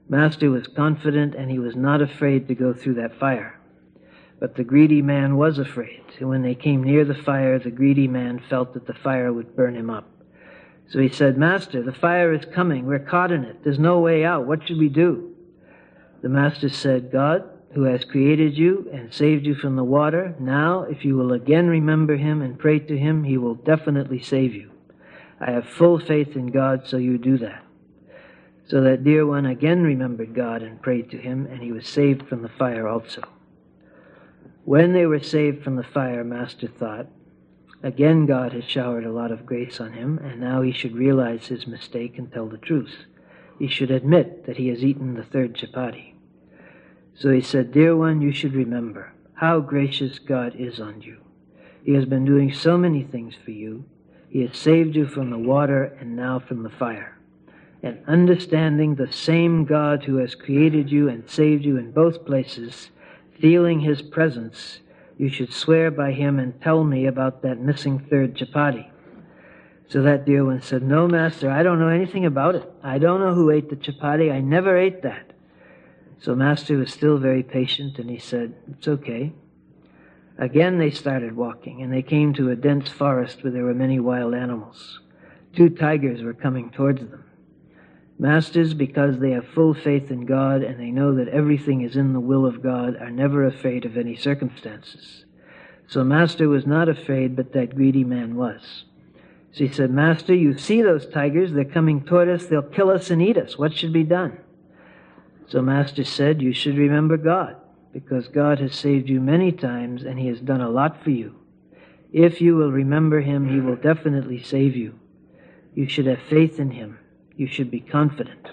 [0.08, 3.58] Master was confident and he was not afraid to go through that fire.
[4.40, 8.08] But the greedy man was afraid, and when they came near the fire, the greedy
[8.08, 10.08] man felt that the fire would burn him up.
[10.90, 12.86] So he said, Master, the fire is coming.
[12.86, 13.64] We're caught in it.
[13.64, 14.46] There's no way out.
[14.46, 15.34] What should we do?
[16.22, 20.84] The master said, God, who has created you and saved you from the water, now,
[20.84, 24.70] if you will again remember him and pray to him, he will definitely save you.
[25.40, 27.62] I have full faith in God, so you do that.
[28.68, 32.26] So that dear one again remembered God and prayed to him, and he was saved
[32.28, 33.22] from the fire also.
[34.64, 37.06] When they were saved from the fire, Master thought,
[37.82, 41.46] again God has showered a lot of grace on him, and now he should realize
[41.46, 43.04] his mistake and tell the truth.
[43.58, 46.14] He should admit that he has eaten the third chapati.
[47.14, 51.18] So he said, Dear one, you should remember how gracious God is on you.
[51.84, 53.84] He has been doing so many things for you.
[54.30, 57.18] He has saved you from the water and now from the fire.
[57.82, 62.90] And understanding the same God who has created you and saved you in both places,
[63.40, 64.80] feeling his presence,
[65.16, 68.90] you should swear by him and tell me about that missing third chapati.
[69.88, 72.72] So that dear one said, No, Master, I don't know anything about it.
[72.82, 74.32] I don't know who ate the chapati.
[74.32, 75.32] I never ate that.
[76.20, 79.32] So Master was still very patient and he said, It's okay.
[80.38, 84.00] Again they started walking and they came to a dense forest where there were many
[84.00, 85.00] wild animals.
[85.54, 87.23] Two tigers were coming towards them.
[88.24, 92.14] Masters, because they have full faith in God and they know that everything is in
[92.14, 95.26] the will of God, are never afraid of any circumstances.
[95.88, 98.84] So Master was not afraid, but that greedy man was.
[99.52, 103.10] So he said, Master, you see those tigers, they're coming toward us, they'll kill us
[103.10, 103.58] and eat us.
[103.58, 104.38] What should be done?
[105.46, 107.56] So Master said, You should remember God,
[107.92, 111.34] because God has saved you many times and He has done a lot for you.
[112.10, 114.98] If you will remember Him, He will definitely save you.
[115.74, 117.00] You should have faith in Him.
[117.36, 118.48] You should be confident.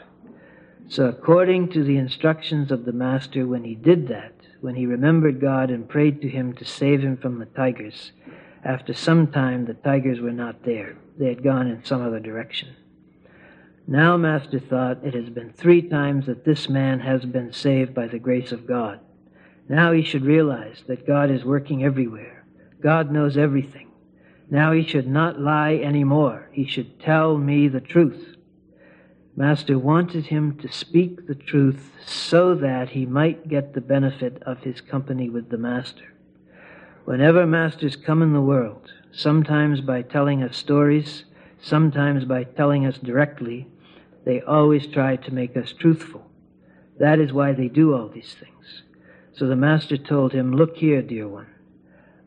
[0.87, 5.39] So, according to the instructions of the Master, when he did that, when he remembered
[5.39, 8.11] God and prayed to Him to save him from the tigers,
[8.63, 10.95] after some time the tigers were not there.
[11.17, 12.75] They had gone in some other direction.
[13.87, 18.07] Now, Master thought, it has been three times that this man has been saved by
[18.07, 18.99] the grace of God.
[19.67, 22.45] Now he should realize that God is working everywhere.
[22.81, 23.89] God knows everything.
[24.49, 26.49] Now he should not lie anymore.
[26.51, 28.30] He should tell me the truth.
[29.35, 34.59] Master wanted him to speak the truth so that he might get the benefit of
[34.59, 36.13] his company with the Master.
[37.05, 41.23] Whenever masters come in the world, sometimes by telling us stories,
[41.61, 43.67] sometimes by telling us directly,
[44.25, 46.29] they always try to make us truthful.
[46.99, 48.83] That is why they do all these things.
[49.33, 51.47] So the Master told him, Look here, dear one.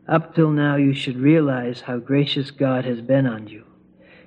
[0.07, 3.63] Up till now, you should realize how gracious God has been on you.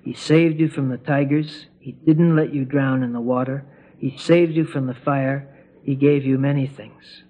[0.02, 1.66] He saved you from the tigers.
[1.88, 3.64] He didn't let you drown in the water.
[3.96, 5.48] He saved you from the fire.
[5.82, 7.22] He gave you many things.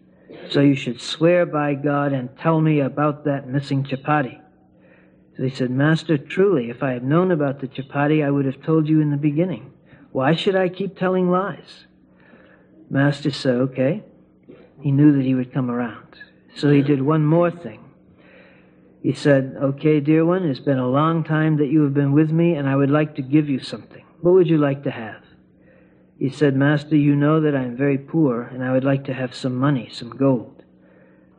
[0.51, 4.41] So you should swear by God and tell me about that missing chapati.
[5.37, 8.61] So he said, Master, truly, if I had known about the chapati, I would have
[8.65, 9.71] told you in the beginning.
[10.11, 11.87] Why should I keep telling lies?
[12.91, 14.03] Master said, okay.
[14.81, 16.19] He knew that he would come around.
[16.57, 17.85] So he did one more thing.
[19.05, 22.33] He said, okay, dear one, it's been a long time that you have been with
[22.33, 24.03] me, and I would like to give you something.
[24.21, 25.23] What would you like to have?
[26.19, 29.15] He said, Master, you know that I am very poor, and I would like to
[29.15, 30.65] have some money, some gold.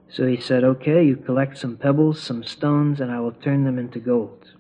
[0.10, 3.78] So he said, Okay, you collect some pebbles, some stones, and I will turn them
[3.78, 4.54] into gold.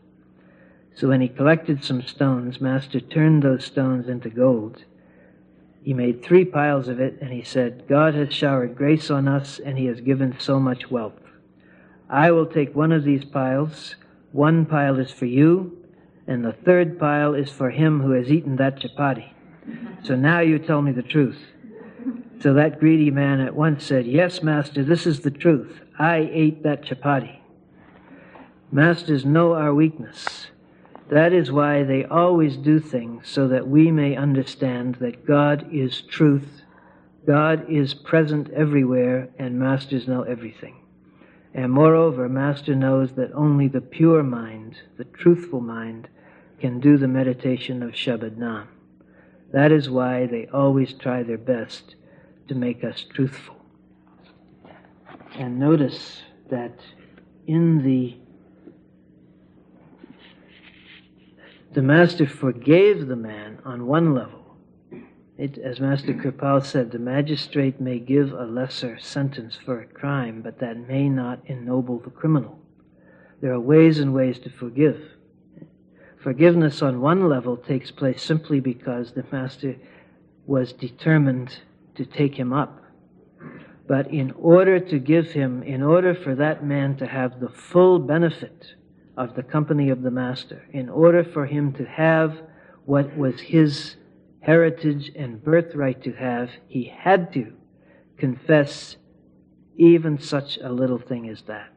[0.93, 4.83] So when he collected some stones, Master turned those stones into gold.
[5.81, 9.59] He made three piles of it, and he said, God has showered grace on us,
[9.59, 11.21] and he has given so much wealth.
[12.09, 13.95] I will take one of these piles.
[14.33, 15.78] One pile is for you,
[16.29, 19.33] and the third pile is for him who has eaten that chapati.
[20.03, 21.39] So now you tell me the truth.
[22.39, 25.81] So that greedy man at once said, Yes, Master, this is the truth.
[25.97, 27.39] I ate that chapati.
[28.71, 30.47] Masters know our weakness.
[31.09, 36.01] That is why they always do things so that we may understand that God is
[36.01, 36.61] truth,
[37.25, 40.75] God is present everywhere, and masters know everything.
[41.55, 46.07] And moreover, Master knows that only the pure mind, the truthful mind,
[46.59, 48.67] can do the meditation of Shabad Nam.
[49.51, 51.95] That is why they always try their best
[52.47, 53.55] to make us truthful.
[55.35, 56.79] And notice that
[57.47, 58.17] in the
[61.71, 64.57] The master forgave the man on one level.
[65.37, 70.41] It, as Master Kripal said, the magistrate may give a lesser sentence for a crime,
[70.41, 72.59] but that may not ennoble the criminal.
[73.39, 74.99] There are ways and ways to forgive.
[76.19, 79.77] Forgiveness on one level takes place simply because the master
[80.45, 81.59] was determined
[81.95, 82.83] to take him up.
[83.87, 87.99] But in order to give him, in order for that man to have the full
[87.99, 88.73] benefit
[89.15, 92.41] of the company of the master, in order for him to have
[92.85, 93.95] what was his
[94.41, 97.53] heritage and birthright to have, he had to
[98.17, 98.97] confess
[99.77, 101.69] even such a little thing as that.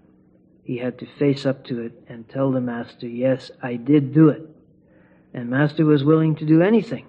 [0.64, 4.28] He had to face up to it and tell the master, yes, I did do
[4.28, 4.48] it.
[5.34, 7.06] And master was willing to do anything,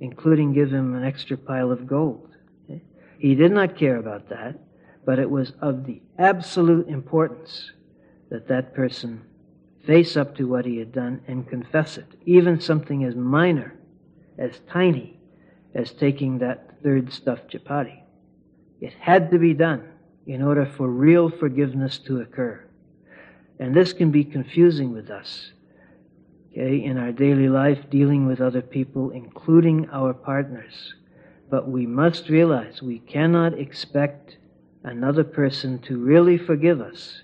[0.00, 2.28] including give him an extra pile of gold.
[3.18, 4.58] He did not care about that,
[5.06, 7.72] but it was of the absolute importance
[8.30, 9.22] that that person
[9.86, 13.74] face up to what he had done and confess it, even something as minor,
[14.38, 15.18] as tiny,
[15.74, 18.02] as taking that third stuffed chapati.
[18.80, 19.88] It had to be done
[20.26, 22.63] in order for real forgiveness to occur.
[23.58, 25.52] And this can be confusing with us.
[26.52, 30.94] Okay, in our daily life, dealing with other people, including our partners.
[31.50, 34.36] But we must realize we cannot expect
[34.84, 37.22] another person to really forgive us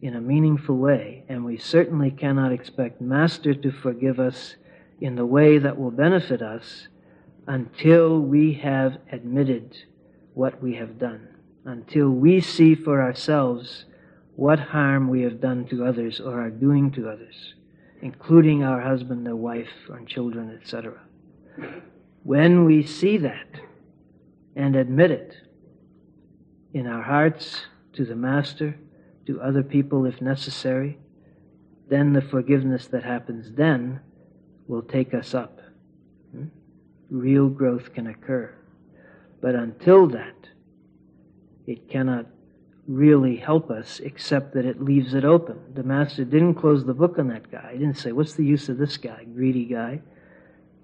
[0.00, 4.54] in a meaningful way, and we certainly cannot expect Master to forgive us
[5.00, 6.86] in the way that will benefit us
[7.48, 9.76] until we have admitted
[10.34, 11.26] what we have done,
[11.64, 13.86] until we see for ourselves
[14.38, 17.54] what harm we have done to others or are doing to others,
[18.02, 20.96] including our husband, or wife, or children, etc.
[22.22, 23.48] When we see that
[24.54, 25.34] and admit it
[26.72, 27.62] in our hearts
[27.94, 28.78] to the Master,
[29.26, 31.00] to other people if necessary,
[31.88, 33.98] then the forgiveness that happens then
[34.68, 35.58] will take us up.
[36.30, 36.44] Hmm?
[37.10, 38.54] Real growth can occur.
[39.40, 40.36] But until that,
[41.66, 42.26] it cannot
[42.88, 45.60] really help us except that it leaves it open.
[45.74, 47.72] The master didn't close the book on that guy.
[47.72, 49.24] He didn't say, What's the use of this guy?
[49.24, 50.00] Greedy guy.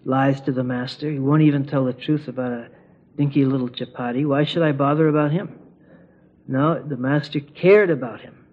[0.05, 1.11] Lies to the master.
[1.11, 2.69] He won't even tell the truth about a
[3.17, 4.27] dinky little chapati.
[4.27, 5.59] Why should I bother about him?
[6.47, 8.45] No, the master cared about him.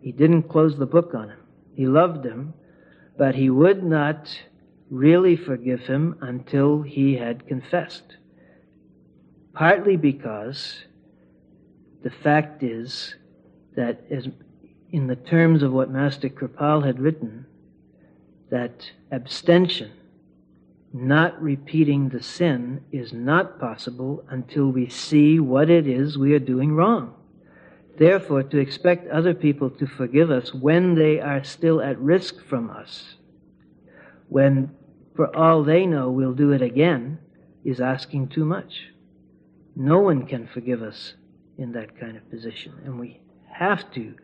[0.00, 1.38] He didn't close the book on him.
[1.74, 2.54] He loved him,
[3.16, 4.28] but he would not
[4.90, 8.16] really forgive him until he had confessed.
[9.52, 10.84] Partly because
[12.02, 13.14] the fact is
[13.76, 14.28] that, as
[14.90, 17.46] in the terms of what Master Kripal had written,
[18.50, 19.92] that abstention,
[20.92, 26.40] not repeating the sin, is not possible until we see what it is we are
[26.40, 27.14] doing wrong.
[27.98, 32.70] Therefore, to expect other people to forgive us when they are still at risk from
[32.70, 33.14] us,
[34.28, 34.74] when
[35.14, 37.18] for all they know we'll do it again,
[37.62, 38.88] is asking too much.
[39.76, 41.14] No one can forgive us
[41.60, 42.72] in that kind of position.
[42.84, 43.20] And we
[43.52, 44.14] have to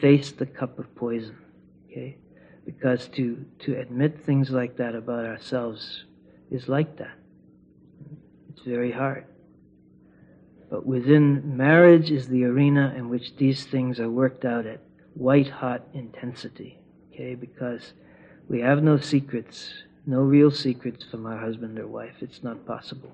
[0.00, 1.36] face the cup of poison,
[1.86, 2.16] okay?
[2.64, 6.04] Because to, to admit things like that about ourselves
[6.50, 7.14] is like that.
[8.50, 9.26] It's very hard.
[10.70, 14.80] But within marriage is the arena in which these things are worked out at
[15.14, 16.78] white hot intensity,
[17.12, 17.34] okay?
[17.34, 17.92] Because
[18.48, 19.72] we have no secrets,
[20.06, 22.16] no real secrets from our husband or wife.
[22.20, 23.12] It's not possible.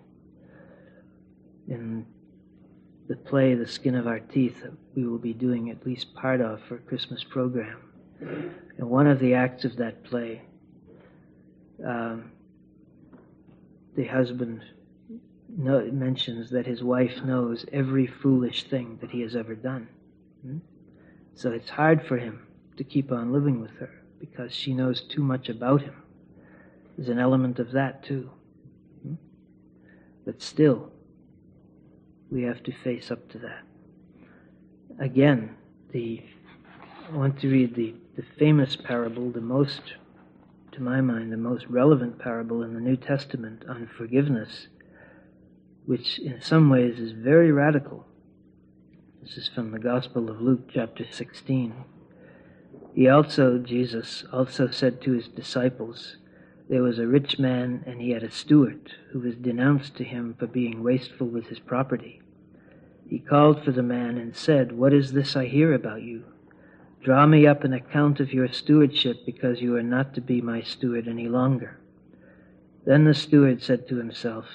[1.68, 2.06] And
[3.14, 6.40] the play The Skin of Our Teeth that we will be doing at least part
[6.40, 7.78] of for Christmas program.
[8.20, 10.42] And one of the acts of that play,
[11.86, 12.32] um,
[13.94, 14.62] the husband
[15.48, 19.86] mentions that his wife knows every foolish thing that he has ever done.
[20.42, 20.58] Hmm?
[21.36, 22.44] So it's hard for him
[22.78, 26.02] to keep on living with her because she knows too much about him.
[26.96, 28.30] There's an element of that too.
[29.02, 29.14] Hmm?
[30.24, 30.90] But still,
[32.34, 33.62] we have to face up to that.
[34.98, 35.54] Again,
[35.92, 36.20] the
[37.08, 39.82] I want to read the, the famous parable, the most,
[40.72, 44.66] to my mind, the most relevant parable in the New Testament on forgiveness,
[45.86, 48.04] which in some ways is very radical.
[49.22, 51.74] This is from the Gospel of Luke, chapter 16.
[52.94, 56.16] He also, Jesus, also said to his disciples,
[56.68, 60.34] there was a rich man, and he had a steward who was denounced to him
[60.38, 62.22] for being wasteful with his property.
[63.08, 66.24] He called for the man and said, What is this I hear about you?
[67.02, 70.62] Draw me up an account of your stewardship, because you are not to be my
[70.62, 71.78] steward any longer.
[72.86, 74.46] Then the steward said to himself,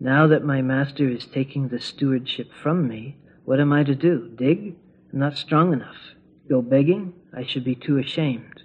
[0.00, 4.30] Now that my master is taking the stewardship from me, what am I to do?
[4.34, 4.74] Dig?
[5.12, 6.14] I'm not strong enough.
[6.48, 7.12] Go begging?
[7.34, 8.62] I should be too ashamed.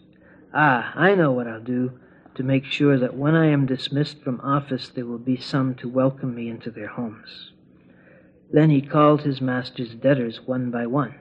[0.53, 1.99] Ah, I know what I'll do.
[2.34, 5.89] to make sure that when I am dismissed from office, there will be some to
[5.89, 7.51] welcome me into their homes.
[8.51, 11.15] Then he called his master's debtors one by one.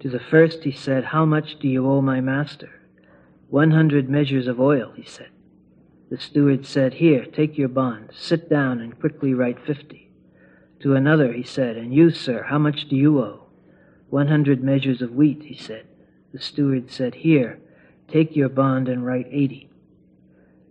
[0.00, 2.70] To the first he said, How much do you owe my master?
[3.48, 5.28] One hundred measures of oil, he said.
[6.10, 8.10] The steward said, Here, take your bond.
[8.12, 10.10] Sit down and quickly write fifty.
[10.80, 13.46] To another he said, And you, sir, how much do you owe?
[14.08, 15.86] One hundred measures of wheat, he said.
[16.32, 17.60] The steward said, Here,
[18.08, 19.68] take your bond and write eighty.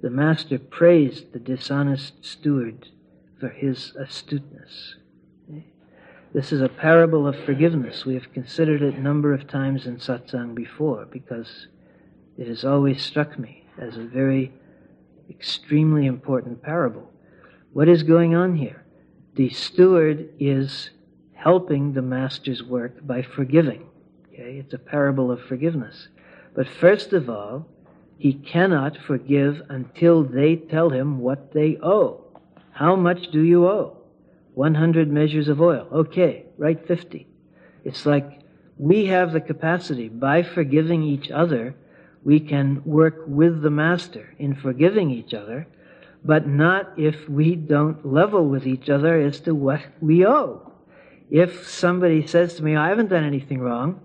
[0.01, 2.89] The master praised the dishonest steward
[3.39, 4.95] for his astuteness.
[6.31, 8.05] This is a parable of forgiveness.
[8.05, 11.67] We have considered it a number of times in satsang before because
[12.37, 14.53] it has always struck me as a very
[15.27, 17.09] extremely important parable.
[17.73, 18.85] What is going on here?
[19.33, 20.91] The steward is
[21.33, 23.87] helping the master's work by forgiving.
[24.27, 24.59] Okay?
[24.59, 26.09] It's a parable of forgiveness.
[26.53, 27.65] But first of all,
[28.19, 32.23] he cannot forgive until they tell him what they owe.
[32.71, 33.98] How much do you owe?
[34.59, 35.87] 100 measures of oil.
[35.89, 37.25] Okay, write 50.
[37.85, 38.41] It's like
[38.77, 41.75] we have the capacity, by forgiving each other,
[42.25, 45.65] we can work with the Master in forgiving each other,
[46.25, 50.73] but not if we don't level with each other as to what we owe.
[51.31, 54.01] If somebody says to me, I haven't done anything wrong,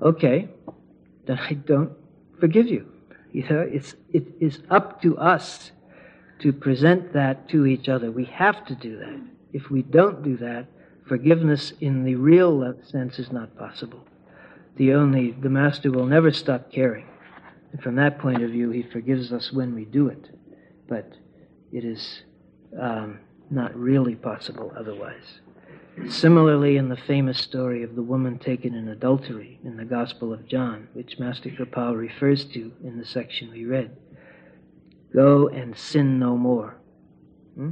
[0.00, 0.48] okay,
[1.26, 1.90] then I don't
[2.38, 2.86] forgive you.
[3.32, 5.72] You know, it's, it is up to us
[6.38, 8.12] to present that to each other.
[8.12, 9.33] We have to do that.
[9.54, 10.66] If we don't do that,
[11.06, 14.04] forgiveness in the real sense is not possible.
[14.76, 17.06] The only, the Master will never stop caring.
[17.70, 20.28] And from that point of view, He forgives us when we do it.
[20.88, 21.12] But
[21.72, 22.24] it is
[22.78, 25.38] um, not really possible otherwise.
[26.08, 30.48] Similarly, in the famous story of the woman taken in adultery in the Gospel of
[30.48, 33.96] John, which Master Kripal refers to in the section we read,
[35.14, 36.76] go and sin no more.
[37.54, 37.70] Hmm?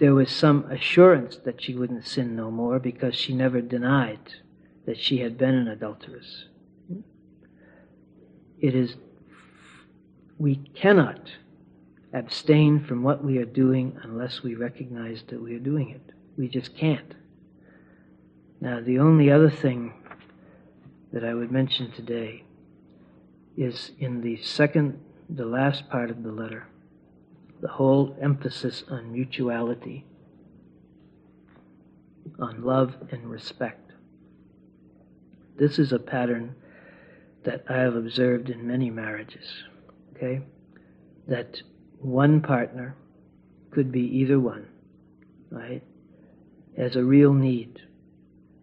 [0.00, 4.32] There was some assurance that she wouldn't sin no more because she never denied
[4.86, 6.46] that she had been an adulteress.
[8.58, 8.96] It is,
[10.38, 11.30] we cannot
[12.14, 16.14] abstain from what we are doing unless we recognize that we are doing it.
[16.38, 17.14] We just can't.
[18.58, 19.92] Now, the only other thing
[21.12, 22.44] that I would mention today
[23.54, 24.98] is in the second,
[25.28, 26.66] the last part of the letter,
[27.60, 30.04] the whole emphasis on mutuality,
[32.38, 33.92] on love and respect.
[35.58, 36.54] This is a pattern
[37.44, 39.46] that I have observed in many marriages,
[40.14, 40.40] okay?
[41.28, 41.60] That
[41.98, 42.96] one partner
[43.70, 44.66] could be either one,
[45.50, 45.82] right?
[46.76, 47.80] as a real need.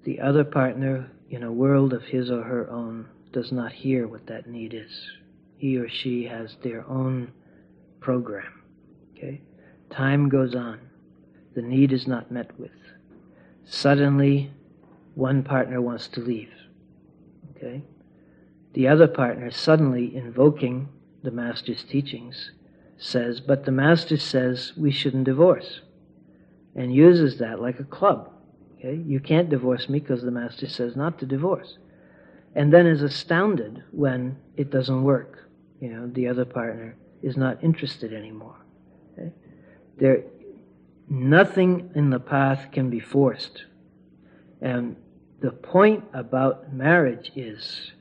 [0.03, 4.25] The other partner, in a world of his or her own, does not hear what
[4.27, 4.91] that need is.
[5.57, 7.31] He or she has their own
[7.99, 8.56] program.
[9.17, 9.41] Okay?
[9.89, 10.79] Time goes on.
[11.55, 12.71] The need is not met with.
[13.65, 14.51] Suddenly,
[15.15, 16.51] one partner wants to leave.
[17.55, 17.83] Okay?
[18.73, 20.89] The other partner, suddenly invoking
[21.23, 22.51] the Master's teachings,
[22.97, 25.81] says, But the Master says we shouldn't divorce
[26.77, 28.31] and uses that like a club.
[28.77, 29.01] Okay?
[29.05, 31.77] You can't divorce me because the master says not to divorce.
[32.55, 35.49] And then is astounded when it doesn't work.
[35.81, 38.55] You know, the other partner is not interested anymore.
[39.17, 39.31] Okay?
[39.97, 40.23] There,
[41.09, 43.65] nothing in the path can be forced.
[44.61, 44.95] And
[45.39, 47.91] the point about marriage is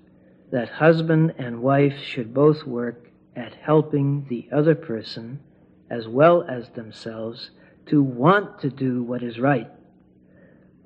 [0.50, 5.40] that husband and wife should both work at helping the other person
[5.90, 7.50] as well as themselves
[7.86, 9.70] to want to do what is right.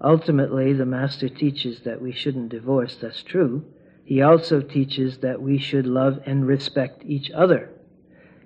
[0.02, 3.64] Ultimately, the Master teaches that we shouldn't divorce, that's true.
[4.04, 7.70] He also teaches that we should love and respect each other.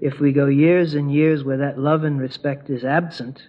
[0.01, 3.49] If we go years and years where that love and respect is absent,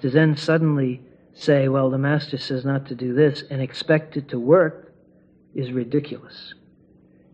[0.00, 1.02] to then suddenly
[1.34, 4.92] say, well, the Master says not to do this, and expect it to work
[5.54, 6.54] is ridiculous.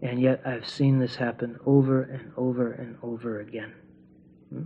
[0.02, 3.74] And yet I've seen this happen over and over and over again.
[4.52, 4.62] Hmm?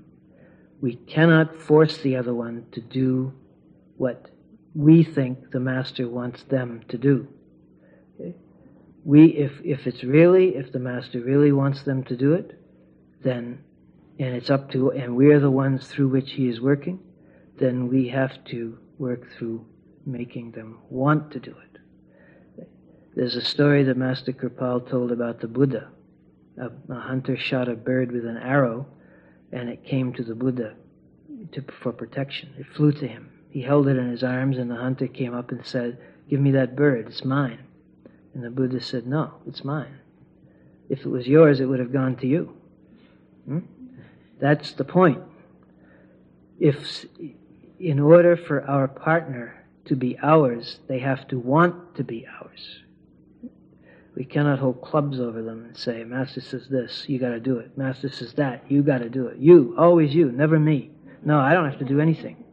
[0.80, 3.32] We cannot force the other one to do
[3.96, 4.30] what
[4.74, 7.28] we think the master wants them to do.
[9.04, 12.58] We, if, if it's really, if the master really wants them to do it,
[13.22, 13.62] then,
[14.18, 17.00] and it's up to, and we're the ones through which he is working,
[17.58, 19.64] then we have to work through
[20.06, 22.68] making them want to do it.
[23.14, 25.88] There's a story that Master Kripal told about the Buddha.
[26.58, 28.86] A, a hunter shot a bird with an arrow,
[29.52, 30.74] and it came to the Buddha
[31.52, 32.54] to, for protection.
[32.58, 33.30] It flew to him.
[33.50, 35.98] He held it in his arms, and the hunter came up and said,
[36.28, 37.58] Give me that bird, it's mine.
[38.34, 39.98] And the Buddha said, No, it's mine.
[40.88, 42.56] If it was yours, it would have gone to you.
[43.46, 43.58] Hmm?
[44.42, 45.22] That's the point.
[46.58, 47.06] If,
[47.78, 52.80] in order for our partner to be ours, they have to want to be ours.
[54.16, 57.58] We cannot hold clubs over them and say, Master says this, you got to do
[57.58, 57.78] it.
[57.78, 59.38] Master says that, you got to do it.
[59.38, 60.90] You, always you, never me.
[61.24, 62.44] No, I don't have to do anything.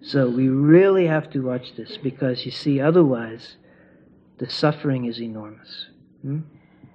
[0.00, 3.56] So we really have to watch this because you see, otherwise,
[4.38, 5.88] the suffering is enormous.
[6.22, 6.40] Hmm?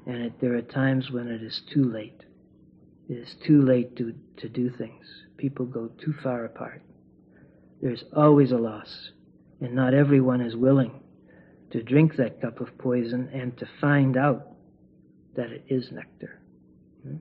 [0.08, 2.25] And it, there are times when it is too late.
[3.08, 5.06] Is too late to, to do things.
[5.38, 6.82] People go too far apart.
[7.82, 9.12] There's always a loss.
[9.62, 11.00] And not everyone is willing
[11.72, 14.48] to drink that cup of poison and to find out
[15.36, 16.42] that it is nectar.
[17.04, 17.18] Hmm?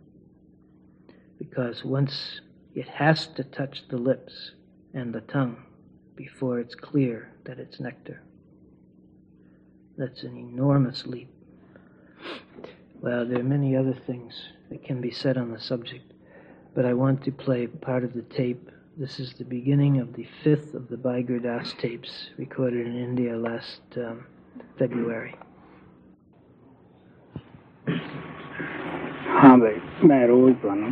[1.39, 2.41] Because once
[2.75, 4.53] it has to touch the lips
[4.95, 5.65] and the tongue
[6.17, 8.23] before it's clear that it's nectar.
[9.97, 11.31] That's an enormous leap.
[13.01, 14.35] Well, there are many other things
[14.71, 16.13] that can be said on the subject,
[16.75, 18.71] but I want to play part of the tape.
[18.97, 23.37] This is the beginning of the fifth of the Bhai Gurdas tapes recorded in India
[23.37, 24.27] last um,
[24.79, 25.35] February.
[29.45, 30.91] हाँ भाई मैं रोज थानू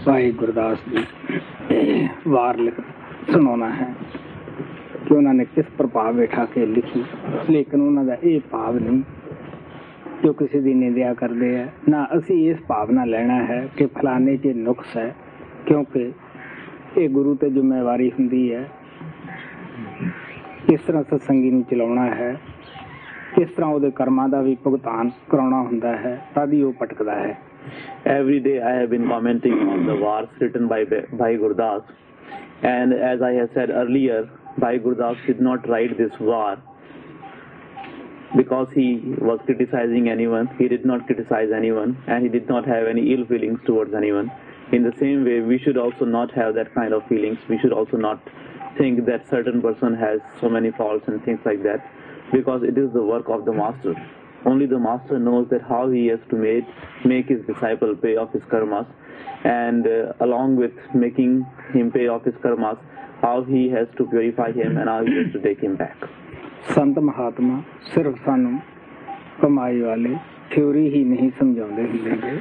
[0.00, 2.76] साई गुरदास की वार लिख
[3.30, 3.86] सुना है
[5.08, 7.02] कि उन्होंने किस प्रभाव बैठा के लिखी
[7.52, 9.02] लेकिन उन्होंने ये भाव नहीं
[10.24, 14.36] ਜੋ ਕਿਸੇ ਦੀ ਨਿੰਦਿਆ ਕਰਦੇ ਆ ਨਾ ਅਸੀਂ ਇਸ ਭਾਵ ਨਾਲ ਲੈਣਾ ਹੈ ਕਿ ਫਲਾਣੇ
[14.36, 15.14] 'ਚ ਨੁਕਸ ਹੈ
[15.66, 16.10] ਕਿਉਂਕਿ
[16.96, 18.64] ਇਹ ਗੁਰੂ ਤੇ ਜ਼ਿੰਮੇਵਾਰੀ ਹੁੰਦੀ ਹੈ
[20.66, 22.32] ਕਿਸ ਤਰ੍ਹਾਂ ਸਤਸੰਗੀ ਨੂੰ ਚਲਾਉਣਾ ਹੈ
[23.34, 27.38] ਕਿਸ ਤਰ੍ਹਾਂ ਉਹਦੇ ਕਰਮਾਂ ਦਾ ਵੀ ਭੁਗਤਾਨ ਕਰਾਉਣਾ ਹੁੰਦਾ ਹੈ ਤਦ ਹੀ ਉਹ ਭਟਕਦਾ ਹੈ
[28.06, 30.78] Every day I have been commenting on the wars written by
[31.12, 31.90] Bhai Gurdas.
[32.64, 34.20] And as I have said earlier,
[34.58, 36.56] Bhai Gurdas did not write this war
[38.36, 40.48] because he was criticizing anyone.
[40.58, 44.30] He did not criticize anyone and he did not have any ill feelings towards anyone.
[44.72, 47.38] In the same way, we should also not have that kind of feelings.
[47.48, 48.22] We should also not
[48.78, 51.84] think that certain person has so many faults and things like that
[52.32, 53.94] because it is the work of the master.
[54.46, 56.64] Only the master knows that how he has to make,
[57.04, 58.86] make his disciple pay off his karmas
[59.44, 62.78] and uh, along with making him pay off his karmas,
[63.20, 65.96] how he has to purify him and how he has to take him back.
[66.68, 68.58] ਸੰਤ ਮਹਾਤਮਾ ਸਿਰਫ ਸਾਨੂੰ
[69.42, 70.16] ਕਮਾਈ ਵਾਲੇ
[70.50, 72.38] theory ਹੀ ਨਹੀਂ ਸਮਝਾਉਂਦੇ ਹੁੰਦੇ ਗੇ।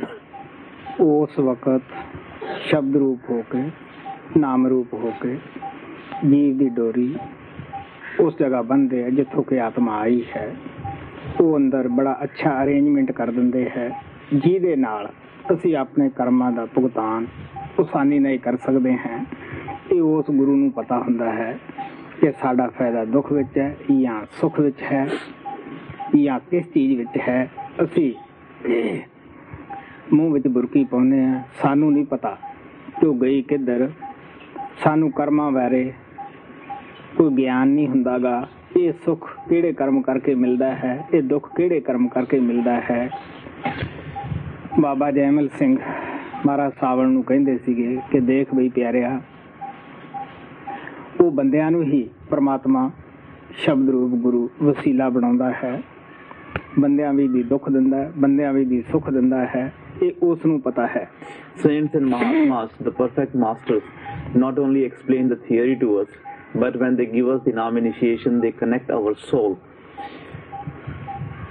[1.00, 1.82] ਉਸ ਵਕਤ
[2.62, 3.70] ਸ਼ਬਦ ਰੂਪ ਹੋ ਕੇ,
[4.38, 5.38] ਨਾਮ ਰੂਪ ਹੋ ਕੇ,
[6.30, 7.16] ਜੀਵ ਦੀ ਡੋਰੀ
[8.20, 10.56] ਉਸ ਜਗ੍ਹਾ ਬੰਦੇ ਹੈ ਜਿੱਥੋਂ ਕਿ ਆਤਮਾ ਆਈ ਹੈ।
[11.42, 15.12] ਉਹ ਅੰਦਰ ਬੜਾ ਅੱਛਾ ਅਰੇਂਜਮੈਂਟ ਕਰ ਦਿੰਦੇ ਹੈ। ਜਿਹਦੇ ਨਾਲ
[15.54, 17.28] ਅਸੀਂ ਆਪਣੇ ਕਰਮਾਂ ਦਾ ਭੁਗਤਾਨ
[17.80, 19.26] ਆਸਾਨੀ ਨਹੀਂ ਕਰ ਸਕਦੇ ਹਾਂ।
[19.92, 21.60] ਇਹ ਉਸ ਗੁਰੂ ਨੂੰ ਪਤਾ ਹੁੰਦਾ ਹੈ
[22.22, 25.08] ਕਿ ਸਾਡਾ ਫਾਇਦਾ ਦੁੱਖ ਵਿੱਚ ਹੈ, ਜਾਂ ਸੁੱਖ ਵਿੱਚ ਹੈ,
[26.16, 27.50] ਜਾਂ ਕਿਸ ਚੀਜ਼ ਵਿੱਚ ਹੈ,
[27.84, 28.14] ਅਸੀਂ
[30.14, 32.38] ਮੂੰਹ ਵਿੱਚ ਬੁਰਕੀ ਪਾਉਂਦੇ ਆ ਸਾਨੂੰ ਨਹੀਂ ਪਤਾ
[33.00, 33.90] ਕਿ ਉਹ ਗਈ ਕਿੱਧਰ,
[34.84, 35.92] ਸਾਨੂੰ ਕਰਮਾਂ ਬਾਰੇ
[37.18, 38.48] ਕੋਈ ਗਿਆਨ ਨਹੀਂ ਹੁੰਦਾਗਾ।
[38.78, 43.10] ਇਹ ਸੁੱਖ ਕਿਹੜੇ ਕਰਮ ਕਰਕੇ ਮਿਲਦਾ ਹੈ, ਇਹ ਦੁੱਖ ਕਿਹੜੇ ਕਰਮ ਕਰਕੇ ਮਿਲਦਾ ਹੈ?
[44.80, 45.78] ਬਾਬਾ ਜੈਮਲ ਸਿੰਘ
[46.46, 49.20] ਮਹਾਰਾਜ ਸਾਵਣ ਨੂੰ ਕਹਿੰਦੇ ਸੀਗੇ ਕਿ ਦੇਖ ਬਈ ਪਿਆਰਿਆ
[51.21, 52.91] ਉਹ ਬੰਦਿਆਂ ਨੂੰ ਹੀ ਪ੍ਰਮਾਤਮਾ
[53.65, 55.81] ਸ਼ਬਦ ਰੂਪ ਗੁਰੂ ਵਸੀਲਾ ਬਣਾਉਂਦਾ ਹੈ
[56.79, 59.73] ਬੰਦਿਆਂ ਵੀ ਦੀ ਦੁੱਖ ਦਿੰਦਾ ਹੈ ਬੰਦਿਆਂ ਵੀ ਦੀ ਸੁੱਖ ਦਿੰਦਾ ਹੈ
[60.03, 61.09] ਇਹ ਉਸ ਨੂੰ ਪਤਾ ਹੈ
[61.57, 63.83] Saints and Mahatmas, the perfect masters,
[64.35, 66.09] not only explain the theory to us,
[66.55, 69.57] but when they give us the Nam initiation, they connect our soul.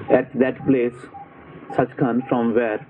[0.10, 1.06] At that place,
[1.78, 2.86] Sachkhand, from where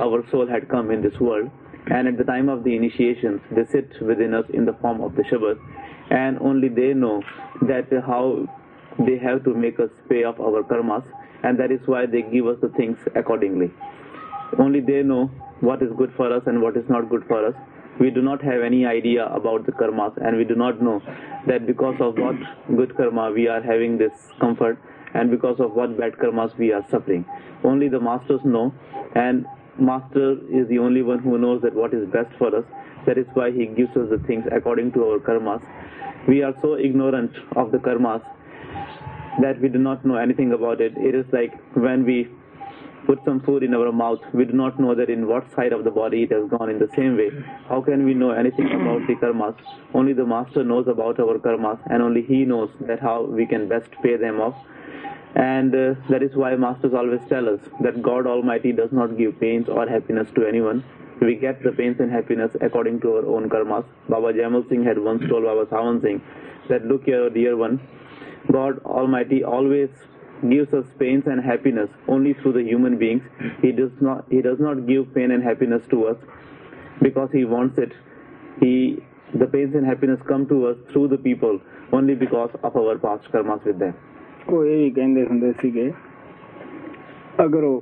[0.00, 1.50] our soul had come in this world,
[1.88, 5.14] and at the time of the initiations, they sit within us in the form of
[5.14, 5.60] the Shabad,
[6.11, 7.23] and only they know
[7.61, 8.45] that how
[9.07, 11.03] they have to make us pay off our karmas,
[11.43, 13.71] and that is why they give us the things accordingly.
[14.59, 15.31] Only they know
[15.61, 17.55] what is good for us and what is not good for us.
[17.99, 21.01] We do not have any idea about the karmas, and we do not know
[21.47, 22.35] that because of what
[22.75, 24.77] good karma we are having this comfort,
[25.13, 27.25] and because of what bad karmas we are suffering.
[27.63, 28.73] Only the masters know,
[29.15, 29.45] and
[29.77, 32.65] master is the only one who knows that what is best for us.
[33.05, 35.61] That is why he gives us the things according to our karmas.
[36.27, 38.21] We are so ignorant of the karmas
[39.41, 40.93] that we do not know anything about it.
[40.97, 42.29] It is like when we
[43.07, 45.83] put some food in our mouth, we do not know that in what side of
[45.83, 47.29] the body it has gone in the same way.
[47.67, 49.55] How can we know anything about the karmas?
[49.93, 53.67] Only the master knows about our karmas and only he knows that how we can
[53.67, 54.55] best pay them off.
[55.33, 59.39] And uh, that is why masters always tell us that God Almighty does not give
[59.39, 60.83] pains or happiness to anyone.
[61.21, 63.85] We get the pains and happiness according to our own karmas.
[64.09, 66.21] Baba Jaimal Singh had once told Baba Sawan Singh
[66.67, 67.79] that, Look here, oh dear one,
[68.51, 69.89] God Almighty always
[70.49, 73.21] gives us pains and happiness only through the human beings.
[73.61, 76.17] He does not he does not give pain and happiness to us
[77.01, 77.91] because he wants it.
[78.59, 78.97] He
[79.35, 81.59] the pains and happiness come to us through the people
[81.93, 83.93] only because of our past karmas with them.
[84.49, 84.63] ਉਹ
[84.95, 85.91] ਕਹਿੰਦੇ ਹੁੰਦੇ ਸੀਗੇ
[87.43, 87.81] ਅਗਰ ਉਹ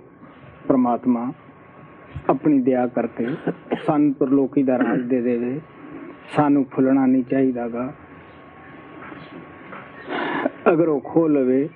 [0.67, 1.31] ਪ੍ਰਮਾਤਮਾ
[2.29, 3.27] ਆਪਣੀ ਦਇਆ ਕਰਕੇ
[3.85, 5.59] ਸਾਨੂੰ ਪਰਲੋਕੀ ਦਾ ਰਾਜ ਦੇ ਦੇਵੇ।
[6.35, 7.93] ਸਾਨੂੰ ਫੁੱਲਣਾ ਨਹੀਂ ਚਾਹੀਦਾਗਾ।
[10.71, 11.69] ਅਗਰ ਉਹ ਖੋ ਲਵੇ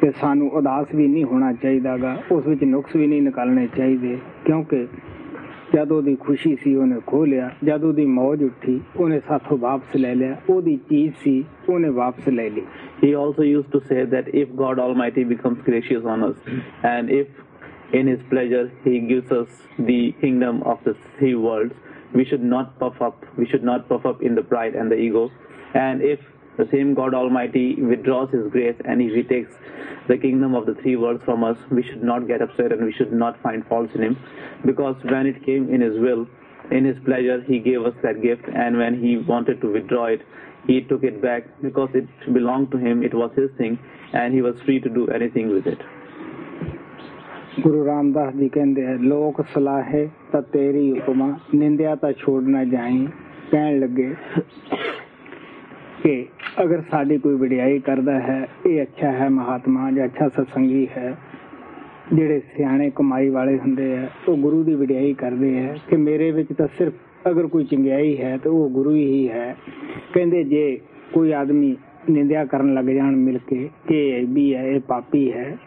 [0.00, 4.86] ਤੇ ਸਾਨੂੰ ਉਦਾਸ ਵੀ ਨਹੀਂ ਹੋਣਾ ਚਾਹੀਦਾਗਾ। ਉਸ ਵਿੱਚ ਨੁਕਸ ਵੀ ਨਹੀਂ ਨਿਕਾਲਣੇ ਚਾਹੀਦੇ ਕਿਉਂਕਿ
[5.74, 10.14] ਜਦ ਉਹਦੀ ਖੁਸ਼ੀ ਸੀ ਉਹਨੇ ਖੋ ਲਿਆ। ਜਦ ਉਹਦੀ ਮੌਜ ਉੱਠੀ ਉਹਨੇ ਸਾਥੋਂ ਵਾਪਸ ਲੈ
[10.14, 12.62] ਲਿਆ। ਉਹਦੀ ਚੀਜ਼ ਸੀ ਉਹਨੇ ਵਾਪਸ ਲੈ ਲਈ।
[13.02, 16.38] He also used to say that if God Almighty becomes gracious on us,
[16.92, 17.26] and if
[17.92, 19.48] in His pleasure He gives us
[19.78, 21.74] the kingdom of the three worlds,
[22.14, 24.96] we should not puff up, we should not puff up in the pride and the
[24.96, 25.30] ego.
[25.74, 26.20] And if
[26.56, 29.54] the same God Almighty withdraws His grace and He takes
[30.08, 32.92] the kingdom of the three worlds from us, we should not get upset and we
[32.92, 34.16] should not find faults in Him.
[34.64, 36.26] Because when it came in His will,
[36.70, 40.22] in His pleasure, He gave us that gift, and when He wanted to withdraw it,
[40.66, 43.78] He took it back because it belonged to Him, it was His thing,
[44.12, 45.78] and He was free to do anything with it.
[47.60, 53.06] Guru Ramdas ji ਕਹਿੰਦੇ ਹੈ ਲੋਕ ਸਲਾਹੇ ਤਾਂ ਤੇਰੀ ਉਪਮਾ, ਨਿੰਦਿਆ ਤਾਂ ਛੋੜ ਨਾ ਜਾਈ।
[53.50, 54.14] ਕਹਿਣ ਲੱਗੇ
[56.02, 56.26] ਕਿ
[56.62, 61.14] ਅਗਰ ਸਾਡੀ ਕੋਈ ਵਡਿਆਈ ਕਰਦਾ ਹੈ, ਇਹ ਅੱਛਾ ਹੈ ਮਹਾਤਮਾ ਜਾਂ ਅੱਛਾ ਸਤਸੰਗੀ ਹੈ,
[62.12, 66.52] ਜਿਹੜੇ ਸਿਆਣੇ ਕਮਾਈ ਵਾਲੇ ਹੁੰਦੇ ਆ, ਉਹ ਗੁਰੂ ਦੀ ਵਡਿਆਈ ਕਰਦੇ ਆ ਕਿ ਮੇਰੇ ਵਿੱਚ
[66.52, 69.56] ਤਾਂ ਸਿਰਫ ਅਗਰ ਕੋਈ ਚੰਗਿਆਈ ਹੈ ਤਾਂ ਉਹ ਗੁਰੂ ਹੀ ਹੈ।
[70.14, 70.80] ਕਹਿੰਦੇ ਜੇ
[71.12, 71.76] ਕੋਈ ਆਦਮੀ
[72.10, 75.58] ਨਿੰਦਿਆ ਕਰਨ ਲੱਗ ਜਾਣ ਮਿਲ ਕੇ ਕਿ ਇਹ ਵੀ ਹੈ, ਇਹ ਪਾਪੀ ਹੈ।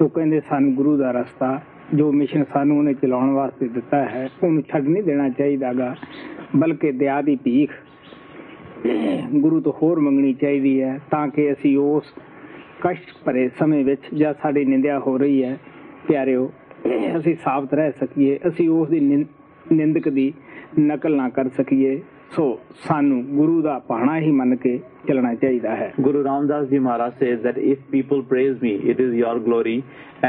[0.00, 1.62] ਉਹ ਕਹਿੰਦੇ, ਸਾਨੂੰ ਗੁਰੂ ਦਾ ਰਸਤਾ,
[1.94, 5.96] ਜੋ ਮਿਸ਼ਨ ਸਾਨੂੰ ਉਹਨੇ ਚਲਾਉਣ ਵਾਸਤੇ ਦਿੱਤਾ ਹੈ, ਉਹਨੂੰ ਛੱਡ ਨਹੀਂ ਦੇਣਾ ਚਾਹੀਦਾਗਾ,
[6.56, 7.70] ਬਲਕਿ ਦਇਆ ਦੀ ਭੀਖ
[9.34, 12.04] ਗੁਰੂ ਤੋਂ ਹੋਰ ਮੰਗਣੀ ਚਾਹੀਦੀ ਹੈ, ਤਾਂ ਕਿ ਅਸੀਂ ਉਸ
[12.80, 15.58] ਕਸ਼ਟ ਭਰੇ ਸਮੇਂ ਵਿੱਚ ਜਦ ਸਾਡੀ ਨਿੰਦਿਆ ਹੋ ਰਹੀ ਹੈ,
[16.08, 16.52] ਪਿਆਰਿਓ,
[17.18, 19.24] ਅਸੀਂ ਸਾਬਤ ਰਹਿ ਸਕੀਏ, ਅਸੀਂ ਉਸ ਦੀ ਨਿੰ-
[19.72, 20.32] ਨਿੰਦਕ ਦੀ
[20.80, 22.00] ਨਕਲ ਨਾ ਕਰ ਸਕੀਏ।
[22.35, 22.45] ਸੋ
[22.83, 24.77] ਸਾਨੂੰ ਗੁਰੂ ਦਾ ਪਾਣਾ ਹੀ ਮੰਨ ਕੇ
[25.07, 29.13] ਚੱਲਣਾ ਚਾਹੀਦਾ ਹੈ Guru Ramdas Ji Maharaj says that if people praise me, it is
[29.19, 29.75] your glory,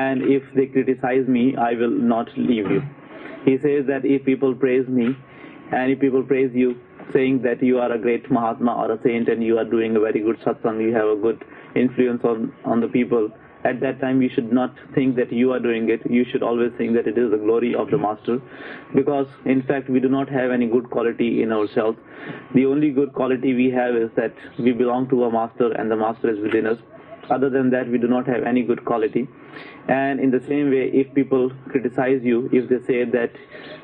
[0.01, 2.83] and if they criticize me, I will not leave you.
[3.47, 5.09] He says that if people praise me,
[5.73, 6.75] and if people praise you,
[7.13, 10.01] saying that you are a great Mahatma or a saint and you are doing a
[10.01, 11.45] very good satsang, you have a good
[11.75, 13.29] influence on, on the people,
[13.64, 16.02] at that time you should not think that you are doing it.
[16.10, 18.42] You should always think that it is the glory of the Master.
[18.96, 21.98] Because in fact we do not have any good quality in ourselves.
[22.54, 25.96] The only good quality we have is that we belong to a Master and the
[25.96, 26.78] Master is within us.
[27.30, 29.28] Other than that, we do not have any good quality.
[29.88, 33.32] And in the same way, if people criticize you, if they say that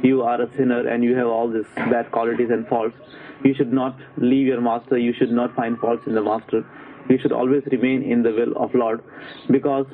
[0.03, 2.95] you are a sinner and you have all these bad qualities and faults,
[3.43, 4.97] you should not leave your master.
[4.97, 6.65] You should not find faults in the master.
[7.09, 9.01] You should always remain in the will of Lord,
[9.49, 9.85] because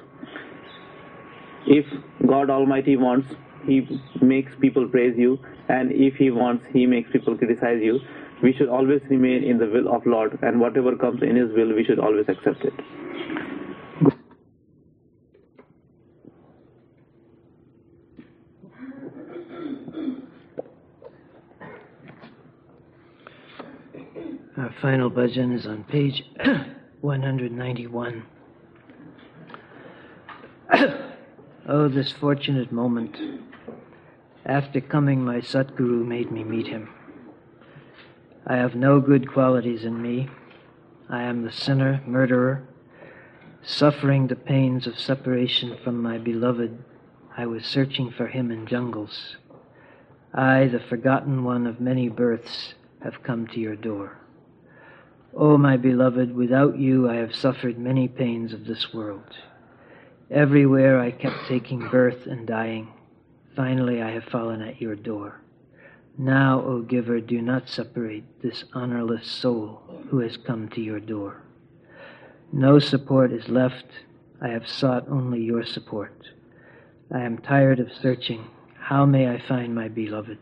[1.67, 1.85] if
[2.27, 3.27] God Almighty wants,
[3.65, 3.87] He
[4.21, 7.99] makes people praise you, and if He wants, He makes people criticize you.
[8.41, 11.73] We should always remain in the will of Lord, and whatever comes in His will,
[11.73, 12.73] we should always accept it.
[24.57, 26.23] Our final bhajan is on page
[27.03, 28.23] 191.
[31.67, 33.17] oh, this fortunate moment.
[34.45, 36.87] After coming, my Satguru made me meet him.
[38.47, 40.29] I have no good qualities in me.
[41.09, 42.63] I am the sinner, murderer,
[43.61, 46.85] suffering the pains of separation from my beloved.
[47.35, 49.35] I was searching for him in jungles.
[50.33, 54.22] I, the forgotten one of many births, have come to your door.
[55.35, 59.35] O my beloved, without you I have suffered many pains of this world.
[60.29, 62.93] Everywhere I kept taking birth and dying.
[63.55, 65.41] Finally I have fallen at your door.
[66.19, 71.41] Now, O giver, do not separate this honorless soul who has come to your door.
[72.51, 73.87] No support is left.
[74.39, 76.27] I have sought only your support.
[77.11, 78.45] I am tired of searching.
[78.77, 80.37] How may I find my beloved?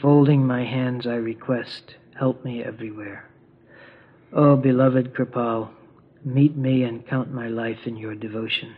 [0.00, 3.29] Folding my hands, I request, help me everywhere.
[4.32, 5.70] O beloved Kripal,
[6.24, 8.76] meet me and count my life in your devotion.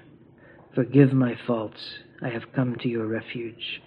[0.75, 1.99] Forgive my faults.
[2.23, 3.83] I have come to your refuge.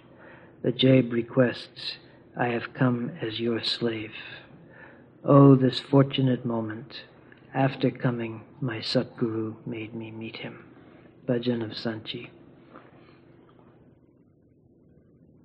[0.64, 1.96] Ajaib requests,
[2.36, 4.12] I have come as your slave.
[5.24, 7.02] Oh, this fortunate moment.
[7.52, 10.64] After coming, my Satguru made me meet him.
[11.26, 12.30] Bhajan of Sant Ji.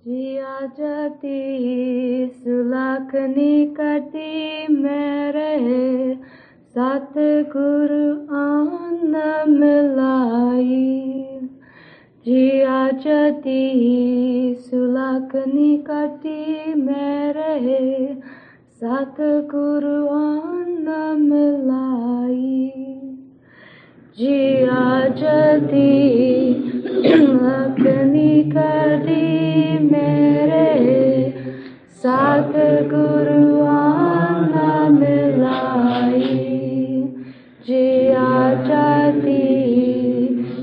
[0.08, 1.58] जिया जाती
[2.28, 6.16] सुलाखनी करती मैं रहे।
[6.76, 7.14] सात
[7.58, 9.14] गुरु आन
[9.50, 11.24] मिलाई।
[12.26, 13.74] जिया जाती
[14.60, 18.16] सुलाखनी करती मैं रहे।
[18.72, 22.91] सात गुरु आन मिलाई।
[24.20, 26.54] जिया जदी
[27.52, 29.06] अपनी कर
[29.92, 30.70] मेरे
[31.90, 32.52] साथ
[32.94, 36.22] गुरु आना मिलाई।
[37.68, 39.48] जिया जाती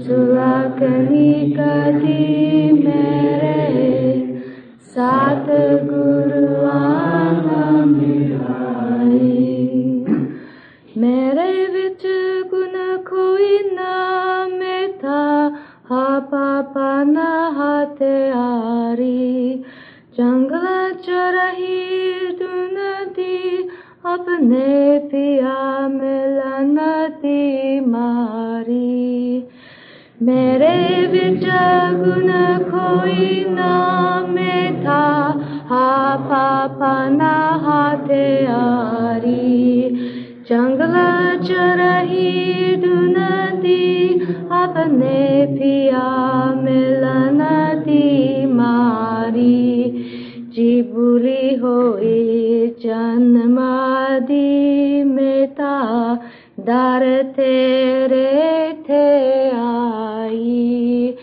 [0.07, 3.61] सुनी कर दी मेरे
[4.83, 5.47] साथ
[5.91, 6.18] गुरु
[24.09, 29.49] अपने पिया मिलनती मारी।
[30.23, 32.29] मेरे बिचा गुण
[32.71, 34.37] कोई नाम
[34.85, 35.05] था
[35.67, 39.91] हा पापा ना हाथे आरी।
[40.49, 40.95] जंगल
[42.77, 43.15] दुन
[43.61, 44.11] दी
[44.53, 46.09] अपने पिया
[46.55, 49.79] मिलनती मारी।
[50.55, 53.98] जी बुरी होई जन्मा
[56.69, 61.15] दर तेरे थे आई।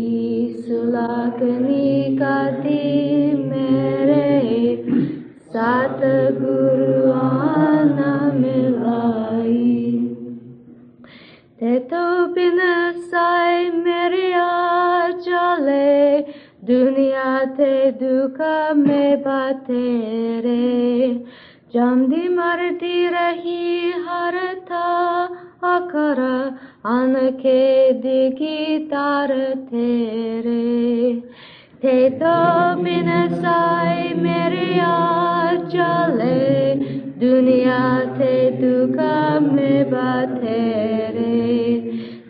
[0.59, 4.83] सुलाकनी कदी मेरे।
[5.39, 5.99] साथ
[6.31, 9.20] गुरु आना मिलाई।
[11.60, 12.04] ते तो
[12.34, 12.58] बिन
[13.10, 14.28] साई मेरे
[15.20, 16.20] चले
[16.68, 18.40] दुनिया ते दुख
[18.76, 20.54] में बतेरे
[21.74, 24.36] जमदी मरती रही हर
[24.70, 24.88] था
[25.72, 26.20] अखर
[26.92, 29.34] अन के दिगी तार
[29.70, 30.60] तेरे
[31.84, 32.34] थे तो
[32.82, 34.66] बिन साई मेरे
[35.70, 36.74] चले
[37.20, 37.80] दुनिया
[38.18, 38.96] थे दुख
[39.46, 40.89] में बतेरे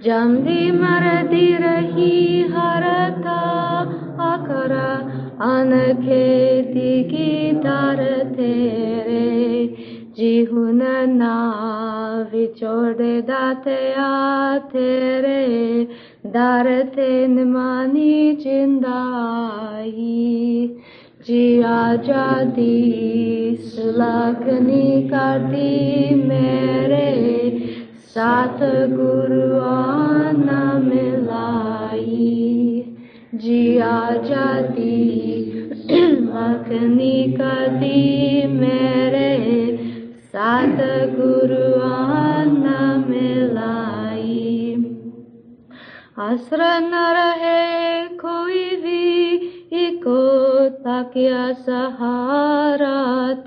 [0.03, 3.41] जमरी मरदी रही हरता
[4.27, 4.71] अकर
[5.47, 6.25] अनखे
[6.69, 8.01] दिगी दर
[8.37, 9.27] तेरे
[10.17, 11.35] जीहुन ना
[12.33, 15.43] विचोड़ दाते आ तेरे
[16.33, 20.17] दर तेन मानी जिंदाई।
[21.27, 22.77] जी आज़ादी
[23.65, 27.09] सुलगनी करती मेरे
[28.13, 28.57] साथ
[28.91, 32.25] गुरु आना मिलाई
[33.43, 34.95] जिया जाती
[36.23, 39.29] मखनी कदी मेरे
[40.33, 40.81] साथ
[41.15, 44.35] गुरु आना मिलाई
[46.27, 49.35] आश्रय न रहे कोई भी
[49.85, 50.19] इको
[50.83, 52.97] ताकिया सहारा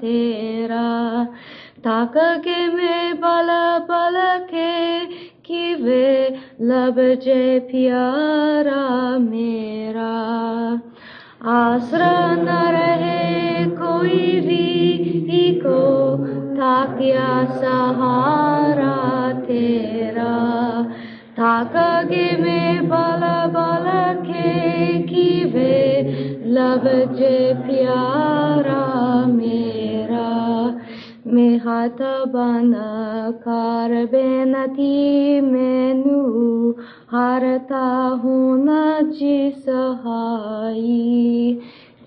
[0.00, 0.88] तेरा
[1.84, 3.48] ताक के में बल
[3.88, 10.14] बल के वे लब जे प्यारा मेरा।
[11.50, 16.16] आश्रय न रहे कोई भी को
[16.56, 20.82] ताकिया सहारा तेरा।
[21.36, 23.22] ताकगे में बल
[23.56, 26.02] बल के कि वे
[26.46, 29.83] लब जे प्यारा मेरा।
[31.26, 32.72] में हाथ बन
[33.34, 36.74] कार बेनती मैनू
[37.08, 41.58] हारता हूँ न जी सहाई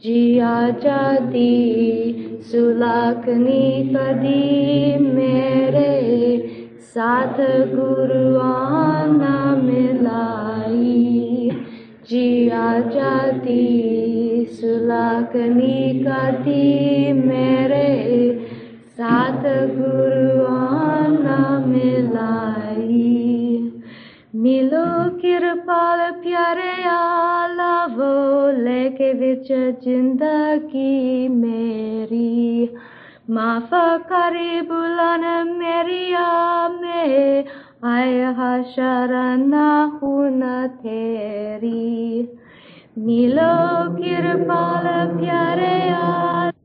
[0.04, 6.50] जिया जाती सुलाकनी कदी मेरे
[6.82, 11.52] साथ गुरु आना मिलाई।
[12.10, 18.47] जिया जाती सुलाकनी कदी मेरे
[18.98, 23.04] साथ गुरु आना मिलाई।
[24.36, 28.14] मिलो कृपाल प्यारे आला, वो
[28.64, 29.48] लेके बिच
[29.86, 32.74] ज़िंदगी मेरी।
[33.30, 37.46] माफ़ करी, बुलन मेरिया में
[37.86, 39.54] आया शरण
[40.00, 42.30] हुन तेरी।
[42.98, 43.54] मिलो
[43.96, 44.84] कृपाल
[45.20, 46.57] प्यारे आला।